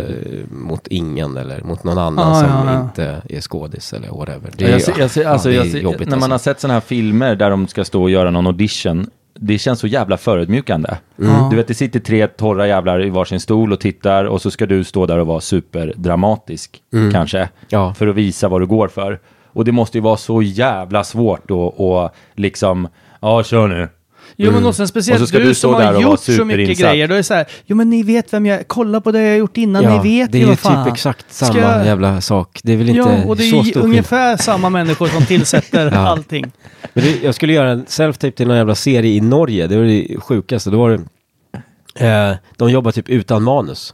[0.51, 2.81] mot ingen eller mot någon annan Ah, som ja, ja.
[2.81, 4.49] inte är skådis eller whatever.
[4.57, 6.29] Det Ja, är, jag ser, jag ser, ja, alltså, är jag ser, jobbigt när man
[6.31, 6.49] har alltså.
[6.49, 9.09] sett sådana här filmer där de ska stå och göra någon audition,
[9.39, 10.89] det känns så jävla förödmjukande.
[11.19, 11.49] Mm.
[11.49, 14.65] Du vet, det sitter tre torra jävlar i varsin stol och tittar och så ska
[14.65, 17.49] du stå där och vara superdramatisk, kanske, Mm.
[17.69, 17.93] Ja.
[17.93, 19.19] för att visa vad du går för.
[19.55, 22.87] Och det måste ju vara så jävla svårt att och liksom,
[23.21, 23.89] ja, kör nu.
[24.37, 26.45] Jo men och sen Och speciellt så ska du du som har och gjort så
[26.45, 27.07] mycket grejer.
[27.07, 28.63] Då är det så här, jo men ni vet vem jag är.
[28.63, 30.59] Kolla på det jag har gjort innan, Ja, ni vet det är ju ju vad
[30.59, 30.85] fan.
[30.85, 32.59] typ exakt samma jag- jävla sak.
[32.63, 35.25] Det är väl inte Ja, och det så är ju stor ungefär samma människor som
[35.25, 35.97] tillsätter Ja.
[35.99, 36.51] allting.
[36.93, 39.67] Men det, jag skulle göra en self-tape till någon jävla serie i Norge.
[39.67, 40.69] Det var det sjukaste.
[40.69, 43.93] Då var det, eh, de jobbar typ utan manus.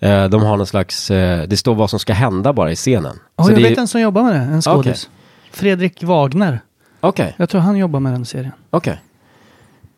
[0.00, 3.16] Eh, de har någon slags, eh, det står vad som ska hända bara i scenen.
[3.36, 5.08] Ja, Så jag vet ju- en som jobbar med det, en skådis.
[5.52, 6.60] Fredrik Wagner.
[7.00, 8.52] Okej, Jag tror han jobbar med den serien.
[8.70, 9.00] okej.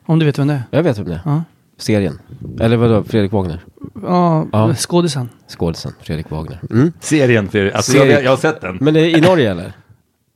[0.07, 0.63] Om du vet vem det är?
[0.71, 1.21] Jag vet vem det är.
[1.25, 1.43] Ja,
[1.79, 2.19] Serien.
[2.61, 3.61] Eller vadå, Fredrik Wagner?
[4.03, 4.75] ja, Ja.
[4.75, 5.29] skådisen.
[5.49, 6.61] Skådisen, Fredrik Wagner.
[6.71, 6.93] Mm.
[7.01, 8.13] Serien, för, alltså, Serie.
[8.13, 8.79] Jag, jag har sett den.
[8.81, 9.73] Men det är i Norge eller?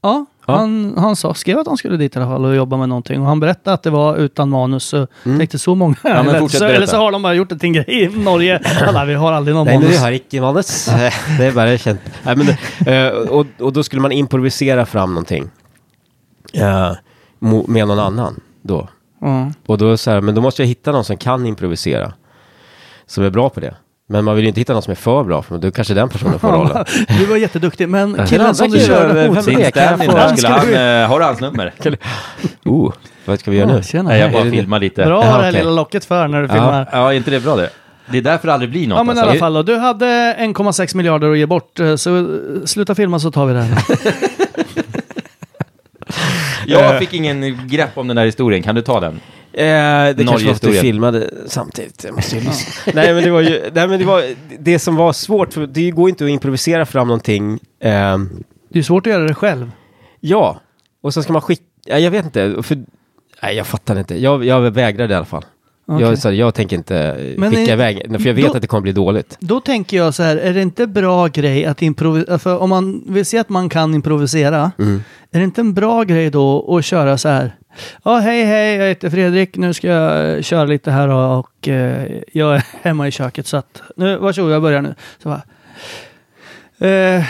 [0.03, 0.57] Ja, Ja.
[0.57, 3.21] Han, han sa, skrev att han skulle dit i alla fall och jobba med någonting.
[3.21, 4.85] Och han berättade att det var utan manus.
[4.85, 5.39] Så Mm.
[5.39, 5.95] tänkte så många.
[6.03, 8.61] men eller, så, eller så har de bara gjort det till en grej i Norge.
[8.89, 9.93] Alla, vi har aldrig någon Nej, manus.
[9.93, 10.85] det har icke manus.
[11.39, 12.01] det är bara känt.
[12.23, 15.51] Nej, men det, eh, och, och då skulle man improvisera fram någonting.
[16.53, 16.93] eh,
[17.67, 18.89] med någon annan då.
[19.21, 19.51] Ja.
[19.67, 22.13] Och då så här, men då måste jag hitta någon som kan improvisera.
[23.07, 23.75] Som är bra på det.
[24.13, 26.09] Men man vill ju inte hitta någon som är för bra, för då kanske den
[26.09, 26.85] personen får rollen.
[27.19, 29.39] Du var jätteduktig, men killen som du körde vem mot...
[29.39, 29.71] är Sin det?
[29.71, 30.49] Kan jag stand-in få- där, skulle Ska
[30.79, 31.73] han, eh, har du hans nummer?
[32.65, 32.93] Oh,
[33.25, 33.83] vad ska vi göra nu?
[33.83, 34.09] tjena.
[34.09, 35.05] Nej, jag bara filmar lite.
[35.05, 36.89] Bra att ha det här lilla locket för när du filmar.
[36.93, 37.71] Ja, är inte det bra det?
[38.11, 38.97] Det är därför det aldrig blir något.
[38.99, 39.31] Ja men i alltså.
[39.31, 39.63] alla fall då.
[39.63, 40.07] Du hade
[40.39, 41.81] 1,6 miljarder att ge bort.
[41.81, 43.85] eh, Så sluta filma så tar vi det här.
[46.71, 49.21] Jag fick ingen grepp om den där historien, kan du ta den?
[49.53, 52.05] Eh, det kanske var att du filmade samtidigt.
[52.05, 52.93] Jag måste ju lyssna.
[52.95, 54.23] nej, men det var ju, nej, men det var
[54.59, 57.59] det som var svårt, för det går inte att improvisera fram någonting.
[57.81, 59.71] ehm, Det är svårt att göra det själv.
[60.21, 60.61] Ja,
[61.03, 62.79] och så ska man skicka, ja, jag vet inte, för,
[63.43, 64.23] nej jag fattar inte.
[64.23, 65.45] Jag, jag vägrade i alla fall.
[65.91, 66.07] Okej.
[66.09, 68.61] Jag, här, jag tänker inte eh, Men skicka i- iväg, för jag vet då- att
[68.63, 69.37] det kommer bli dåligt.
[69.41, 72.39] Då tänker jag så här, är det inte bra grej att improvisera?
[72.39, 75.03] För om man vill se att man kan improvisera, Mm.
[75.31, 77.57] är det inte en bra grej då att köra så här?
[78.05, 81.69] Ja, hej, hej, jag heter Fredrik, nu ska jag eh, köra lite här och, och
[81.69, 84.95] eh, jag är hemma i köket så att, nu, varsågod, jag börjar nu.
[85.23, 85.43] Så bara,
[86.91, 87.25] eh,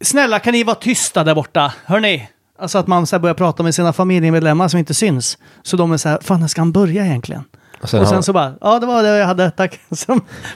[0.00, 1.72] snälla, kan ni vara tysta där borta?
[1.84, 2.28] Hörni,
[2.58, 5.38] Alltså att man så här börjar prata med sina familjemedlemmar som inte syns.
[5.62, 7.44] Så de är så här, fan när ska han börja egentligen?
[7.82, 9.80] Och sen, och sen har- så bara, ja det var det jag hade, tack.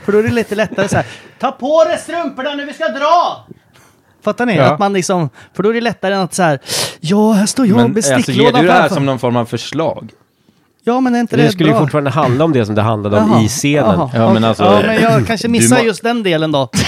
[0.04, 1.06] För då är det lite lättare så här,
[1.40, 3.46] ta på dig strumporna nu, vi ska dra!
[4.24, 4.56] Fattar ni?
[4.56, 4.64] Ja.
[4.72, 6.58] Att man liksom, för då är det lättare än att så här,
[7.00, 10.10] ja här står jag, Men alltså, ger du det här som någon form av förslag?
[10.84, 11.80] Ja men är inte det, det skulle ju bra?
[11.82, 13.98] fortfarande handla om det som det handlade om Jaha, i scenen.
[13.98, 16.68] jaha, Ja, men alltså, ja, men jag kanske missar må- just den delen då.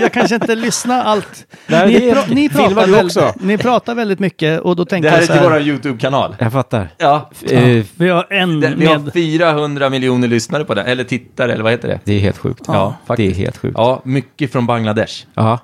[0.00, 1.46] jag kanske inte lyssnar allt.
[1.66, 3.34] Nej, ni, det är- pra- ni, pratar du väldigt, också?
[3.40, 5.50] ni pratar väldigt mycket och då Det tänker här är jag så till här.
[5.50, 6.36] vår YouTube-kanal.
[6.38, 6.88] Jag fattar.
[6.98, 7.30] Ja.
[7.50, 9.12] Eh, Vi har en Det- Vi har med...
[9.12, 12.00] 400 miljoner lyssnare på den, eller tittare, eller vad heter det?
[12.04, 12.60] det är helt sjukt.
[12.66, 13.36] Ja, det faktiskt.
[13.38, 13.74] är helt sjukt.
[13.78, 15.24] Ja, mycket från Bangladesh.
[15.34, 15.58] Ja,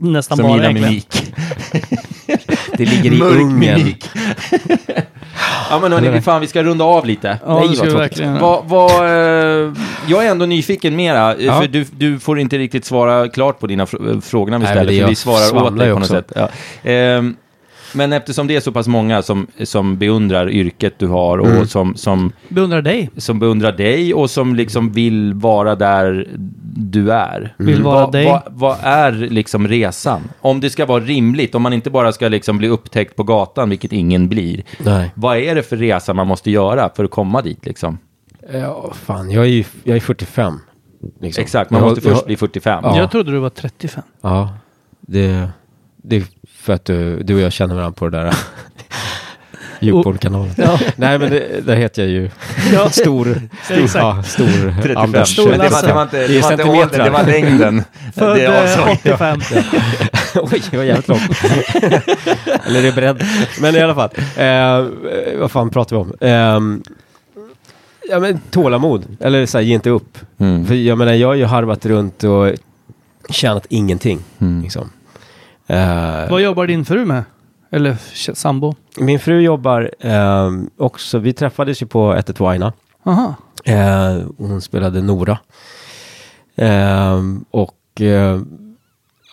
[0.00, 0.88] nästan Som bara egentligen.
[0.88, 1.32] mimik.
[2.76, 3.58] det ligger i Mörk ungen.
[3.58, 4.08] mimik.
[5.70, 7.38] Ja men hörni, fan vi ska runda av lite.
[7.46, 8.38] Ja, Nej, vad vi verkligen.
[8.38, 9.72] Vad, vad, eh,
[10.06, 11.60] jag är ändå nyfiken mera, eh, Ja.
[11.60, 14.72] för du, du får inte riktigt svara klart på dina fr- eh, frågorna vi Nej,
[14.74, 16.14] ställer, det för vi svarar åt dig på något också.
[16.14, 16.32] sätt.
[16.82, 16.90] Ja.
[16.90, 17.36] Ehm,
[17.94, 21.66] men eftersom det är så pass många som, som beundrar yrket du har och Mm.
[21.66, 23.10] som, som, Beundrar dig.
[23.16, 26.28] som beundrar dig och som liksom vill vara där
[26.76, 27.54] du är.
[27.58, 28.24] Vill vara vad, dig.
[28.26, 30.20] Vad, vad är liksom resan?
[30.40, 33.70] Om det ska vara rimligt, om man inte bara ska liksom bli upptäckt på gatan,
[33.70, 34.62] vilket ingen blir.
[34.78, 35.10] Nej.
[35.14, 37.98] Vad är det för resa man måste göra för att komma dit liksom?
[38.52, 40.58] Ja, fan, jag är ju jag är 45.
[41.20, 41.42] liksom.
[41.42, 42.80] Exakt, man Jag- måste jag- först bli 45.
[42.84, 42.96] Ja.
[42.98, 44.02] Jag trodde du var 35.
[44.20, 44.54] Ja,
[45.00, 45.48] det,
[46.02, 48.34] det är för att du, du och jag känner varandra på det där
[49.80, 50.54] Djupbornkanalen.
[50.56, 50.78] Ja.
[50.96, 52.30] Nej, men det, där heter jag ju
[52.72, 52.90] Ja.
[52.90, 53.24] stor,
[53.64, 55.28] stor, ja, stor Anders.
[55.28, 57.82] Stor Men det, var, det var inte, Det det var inte åldern, det var längden.
[58.14, 58.96] Född det eh, avsåg.
[59.00, 59.40] 85.
[60.34, 61.22] Oj, det var jävligt långt.
[62.66, 63.22] Eller det är bredd.
[63.60, 66.12] Men i alla fall, eh, vad fan pratar vi om?
[66.20, 66.80] Eh,
[68.10, 70.18] ja, men tålamod, eller så här, ge inte upp.
[70.38, 70.66] Mm.
[70.66, 72.52] För jag menar, jag har ju harvat runt och
[73.30, 74.18] tjänat ingenting.
[74.38, 74.62] Mm.
[74.62, 74.90] Liksom.
[75.70, 77.24] Eh, Vad jobbar din fru med?
[77.72, 77.96] Eller
[78.34, 78.74] sambo?
[78.98, 82.72] Min fru jobbar eh, också, vi träffades ju på 112 Aina.
[83.04, 83.34] Aha.
[83.64, 85.38] Eh, hon spelade Nora.
[86.56, 88.40] Eh, och eh,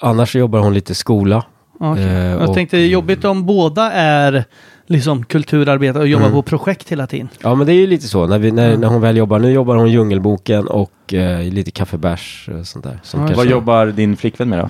[0.01, 1.43] annars jobbar hon lite skola.
[1.79, 2.03] okej.
[2.03, 4.45] Eh, jag och- tänkte jobbigt om båda är
[4.88, 6.35] liksom kulturarbetare och jobbar Mm.
[6.35, 7.29] på projekt hela tiden.
[7.43, 9.39] Ja men det är ju lite så, när, vi, när, när hon väl jobbar.
[9.39, 12.99] Nu jobbar hon Djungelboken och eh, lite kaffebärs och sånt där.
[13.03, 14.69] Som kanske- Vad jobbar din flickvän med då?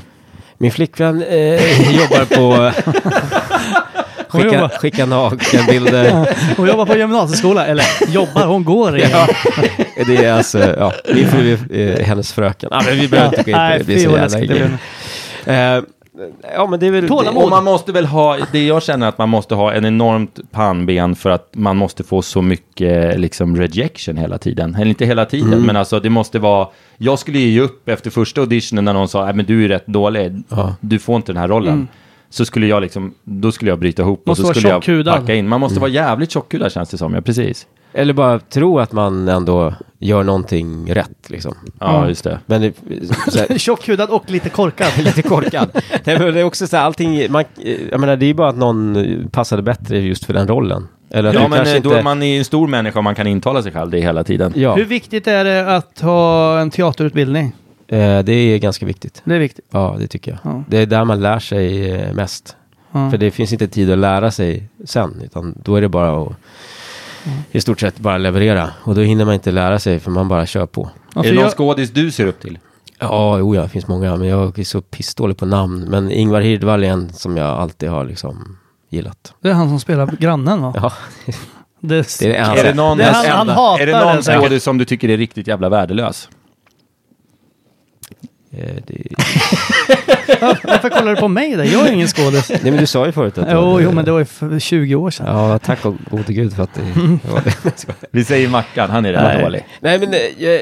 [0.58, 2.72] Min flickvän eh, jobbar på...
[4.30, 6.28] Skicka, jobbar- skicka nakenbilder.
[6.58, 9.02] Hon jobbar på gymnasieskola, eller jobbar, hon går i.
[9.12, 9.28] Ja,
[10.08, 12.70] det är alltså, ja, min fru är eh, hennes fröken.
[12.72, 14.40] Ja, men vi behöver inte gå in på det, det blir så jävla
[16.56, 17.08] Ja men det är väl...
[17.08, 17.44] Tålamod.
[17.44, 21.16] Och man måste väl ha, det jag känner att man måste ha en enormt pannben
[21.16, 24.76] för att man måste få så mycket liksom rejection hela tiden.
[24.76, 25.66] Eller inte hela tiden, Mm.
[25.66, 29.26] men alltså det måste vara, jag skulle ge upp efter första auditionen när någon sa,
[29.26, 30.76] nej men du är rätt dålig, Ja.
[30.82, 31.74] du får inte den här rollen.
[31.74, 31.88] Mm.
[32.30, 35.48] Så skulle jag liksom, då skulle jag bryta ihop och så skulle jag packa in.
[35.48, 37.68] Man måste vara jävligt tjockhudad känns det som, ja precis.
[37.98, 41.56] Eller bara tro att man ändå gör någonting rätt liksom.
[41.80, 42.40] Ja, just det.
[42.46, 44.98] Men det, Tjockhudad och lite korkad.
[44.98, 45.70] lite korkad.
[46.04, 47.44] Nej, men det är också så här, allting, man,
[47.92, 50.88] jag menar det är ju bara att någon passade bättre just för den rollen.
[51.10, 51.98] Eller Ja men eh, då inte...
[51.98, 54.54] är man är en stor människa och man kan intala sig själv det hela tiden.
[54.56, 57.56] Ja, Hur viktigt är det att ha en teaterutbildning?
[57.88, 59.22] eh, det är ganska viktigt.
[59.24, 59.66] Det är viktigt.
[59.72, 60.40] Ja, det tycker jag.
[60.54, 60.64] Ja.
[60.68, 62.56] Det är där man lär sig eh, mest.
[62.92, 63.12] Ja.
[63.12, 66.36] För det finns inte tid att lära sig sen, utan då är det bara att
[67.52, 68.70] i stort sett bara leverera.
[68.84, 70.90] Och då hinner man inte lära sig för man bara kör på.
[71.16, 72.60] Ja, är det någon jag, skådis du ser upp till?
[73.00, 75.86] Ja, jo, ja, det finns många, men jag är så pissdålig på namn.
[75.90, 78.58] Men Ingvar Hirdwall är en som jag alltid har liksom
[78.90, 79.34] gillat.
[79.42, 80.74] det är han som spelar grannen va?
[80.82, 80.92] Ja,
[81.80, 84.64] Det, det är Är det någon, Det är han- han hatar är det någon skådis
[84.64, 86.30] som du tycker är riktigt jävla värdelös?
[88.58, 88.98] Eh, det...
[90.64, 91.64] Varför kollar du på mig där?
[91.64, 92.50] Jag är ingen skådis.
[92.50, 94.60] Nej, men du sa ju förut att Jo, var- jo, men det var ju för
[94.60, 95.26] 20 år sedan.
[95.28, 96.82] Ja, tack och gode gud för att det
[97.24, 97.86] det var det.
[98.12, 99.44] Vi säger Mackan, han är Nej.
[99.44, 99.66] dålig.
[99.80, 100.62] Nej, men eh, jag...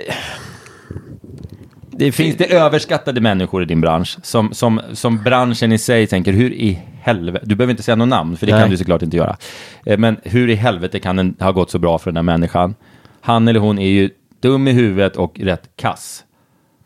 [1.98, 6.34] Det Finns det överskattade människor i din bransch som, som, som branschen i sig tänker,
[6.34, 8.62] hur i helvete, du behöver inte säga något namn, för det Nej.
[8.62, 9.38] kan du såklart inte göra.
[9.86, 12.76] Eh, Men hur i helvete kan det ha gått så bra för den här människan?
[13.22, 16.24] Han eller hon är ju dum i huvudet och rätt kass.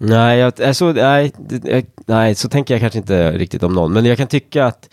[0.02, 1.34] Nej, jag, alltså, nej,
[2.06, 3.93] nej, så tänker jag kanske inte riktigt om någon.
[3.93, 4.89] Men jag kan tycka att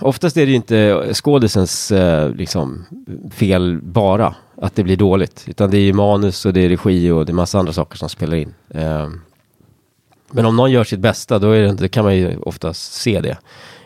[0.00, 2.86] oftast är det ju inte skådisens eh, liksom,
[3.32, 5.44] fel bara att det blir dåligt.
[5.48, 7.98] Utan det är ju manus och det är regi och det är massa andra saker
[7.98, 8.54] som spelar in.
[8.68, 9.08] Eh,
[10.30, 13.20] men om någon gör sitt bästa, då, är det, då kan man ju oftast se
[13.20, 13.38] det.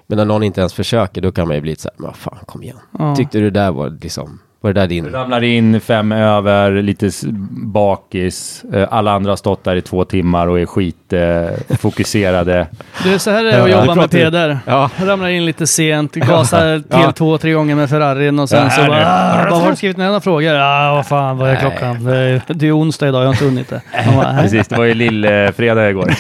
[0.07, 2.15] Men när någon inte ens försöker, då kan man ju bli lite så här, men
[2.15, 2.79] fan, kom igen.
[2.99, 3.17] Ja.
[3.17, 5.13] Tyckte du det där var liksom, Var det där din?
[5.13, 7.11] Ramlar in fem över, lite
[7.51, 8.65] bakis.
[8.75, 12.67] Eh, Alla andra har stått där i två timmar och är skitfokuserade.
[13.05, 14.59] Det är så här det är att Ja, jobba du med Peder.
[14.67, 14.91] Ja.
[15.03, 17.13] Ramlar in lite sent, gasar till Ja.
[17.13, 19.97] två, tre gånger med Ferrarin och sen Ja, så bara, ah, vad har du skrivit
[19.97, 20.55] ner några frågor?
[20.55, 22.05] Ja, vad fan, vad är klockan?
[22.05, 23.81] Det är, det är onsdag idag, jag har inte hunnit det.
[24.17, 24.39] Bara.
[24.43, 26.09] Precis, det var ju lillfredag igår.
[26.11, 26.15] Eh,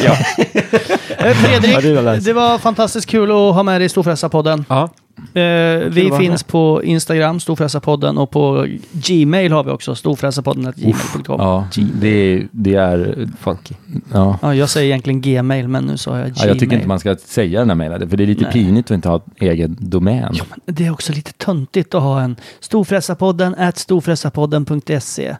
[1.35, 2.31] Fredrik, Ja, det var nice.
[2.31, 4.65] det var fantastiskt kul att ha med dig i Storfräsarpodden.
[4.69, 4.89] Ja.
[5.35, 5.43] Eh,
[5.89, 11.37] vi finns på Instagram, Storfräsarpodden, och på Gmail har vi också, storfräsarpodden.gmail.com.
[11.39, 11.69] Ja.
[11.77, 13.29] Ja, det, det är...
[13.41, 13.75] Funky.
[14.13, 14.55] Ja.
[14.55, 16.35] jag säger egentligen Gmail, men nu sa jag Gmail.
[16.37, 18.53] Ja, jag tycker inte man ska säga den här mejlen, för det är lite Nej.
[18.53, 20.35] pinigt att inte ha egen domän.
[20.67, 25.37] Det är också lite töntigt att ha en Storfräsarpodden at storfräsarpodden.se.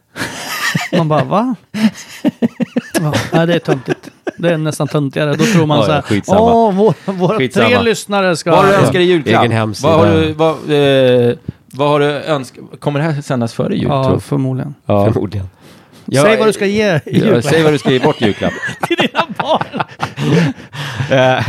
[0.97, 1.55] Man bara, va?
[3.31, 4.04] Ja, det är töntigt.
[4.37, 5.35] Det är nästan töntigare.
[5.35, 6.41] Då tror man Ja, så ja, här, skitsamma.
[6.41, 7.67] åh, vår, våra Skitsamma.
[7.67, 8.51] tre lyssnare ska...
[8.51, 8.79] Vad har du Ja.
[8.79, 9.41] önskat i julklapp?
[9.43, 9.89] Egen hemsida.
[9.97, 10.51] Vad har du, vad,
[11.29, 11.35] eh,
[11.73, 12.63] vad har du önskat?
[12.79, 13.87] Kommer det här sändas före jul?
[13.89, 14.75] Ja, förmodligen.
[14.85, 15.05] Ja.
[15.13, 15.47] Förmodligen.
[16.13, 18.25] Säg vad du ska ge i Ja, julklapp säg vad du ska ge bort i
[18.25, 18.53] julklapp.
[18.87, 19.81] till dina barn.
[21.11, 21.47] Eh,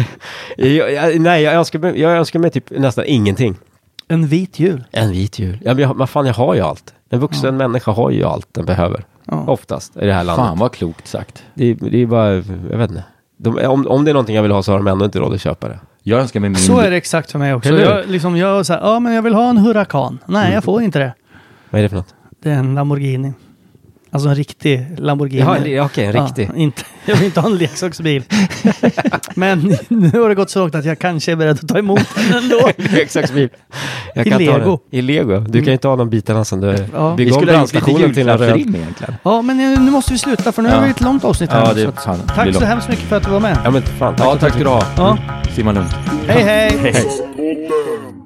[0.76, 3.57] jag, jag, nej, jag önskar, mig, jag önskar mig typ nästan ingenting.
[4.09, 4.84] En vit jul.
[4.93, 5.59] En vit jul.
[5.64, 6.95] Ja, men jag, vad fan, jag har ju allt.
[7.11, 9.05] En vuxen människa har ju allt den behöver.
[9.30, 9.44] Ja.
[9.46, 10.46] Oftast i det här landet.
[10.46, 11.44] Fan vad klokt sagt.
[11.54, 12.32] Det, det är bara,
[12.70, 13.04] jag vet inte.
[13.36, 15.34] De, om, om det är någonting jag vill ha så har de ändå inte råd
[15.34, 15.78] att köpa det.
[16.02, 16.58] Jag önskar mig min...
[16.58, 17.68] Så är det exakt för mig också.
[17.68, 17.96] Eller?
[17.96, 20.18] Jag, liksom, jag säger, ja men jag vill ha en Huracan.
[20.26, 21.14] Nej, jag får inte det.
[21.70, 22.14] Vad är det för något?
[22.42, 23.32] Det är en Lamborghini.
[24.11, 25.44] Alltså en riktig Lamborghini.
[25.64, 26.50] Det- okej, en riktig.
[26.54, 28.22] Ja, inte, jag vill inte ha en leksaksbil.
[29.34, 32.00] Men nu har det gått så långt att jag kanske är beredd att ta emot
[32.14, 32.70] den ändå.
[32.76, 33.48] Leksaksbil.
[34.14, 34.78] Jag I kan ta Lego.
[34.90, 34.98] den.
[34.98, 35.38] I Lego.
[35.40, 37.11] Du kan ju ta de bitarna som du Ja.
[37.14, 38.59] Vi bygger om skulle ha gjort lite brandstationen till en röd.
[38.76, 39.14] egentligen.
[39.22, 40.74] Ja, men nu nu måste vi sluta för nu Ja.
[40.74, 41.66] har vi ett långt avsnitt här.
[41.66, 43.59] Ja, det så att- Tack så hemskt mycket för att du var med.
[43.64, 44.82] Ja men fan, tack Ja, tack ska du ha.
[44.96, 45.18] Ja.
[45.54, 45.90] Simma lugnt.
[46.26, 46.78] Hej, hej!
[46.92, 48.25] Hej.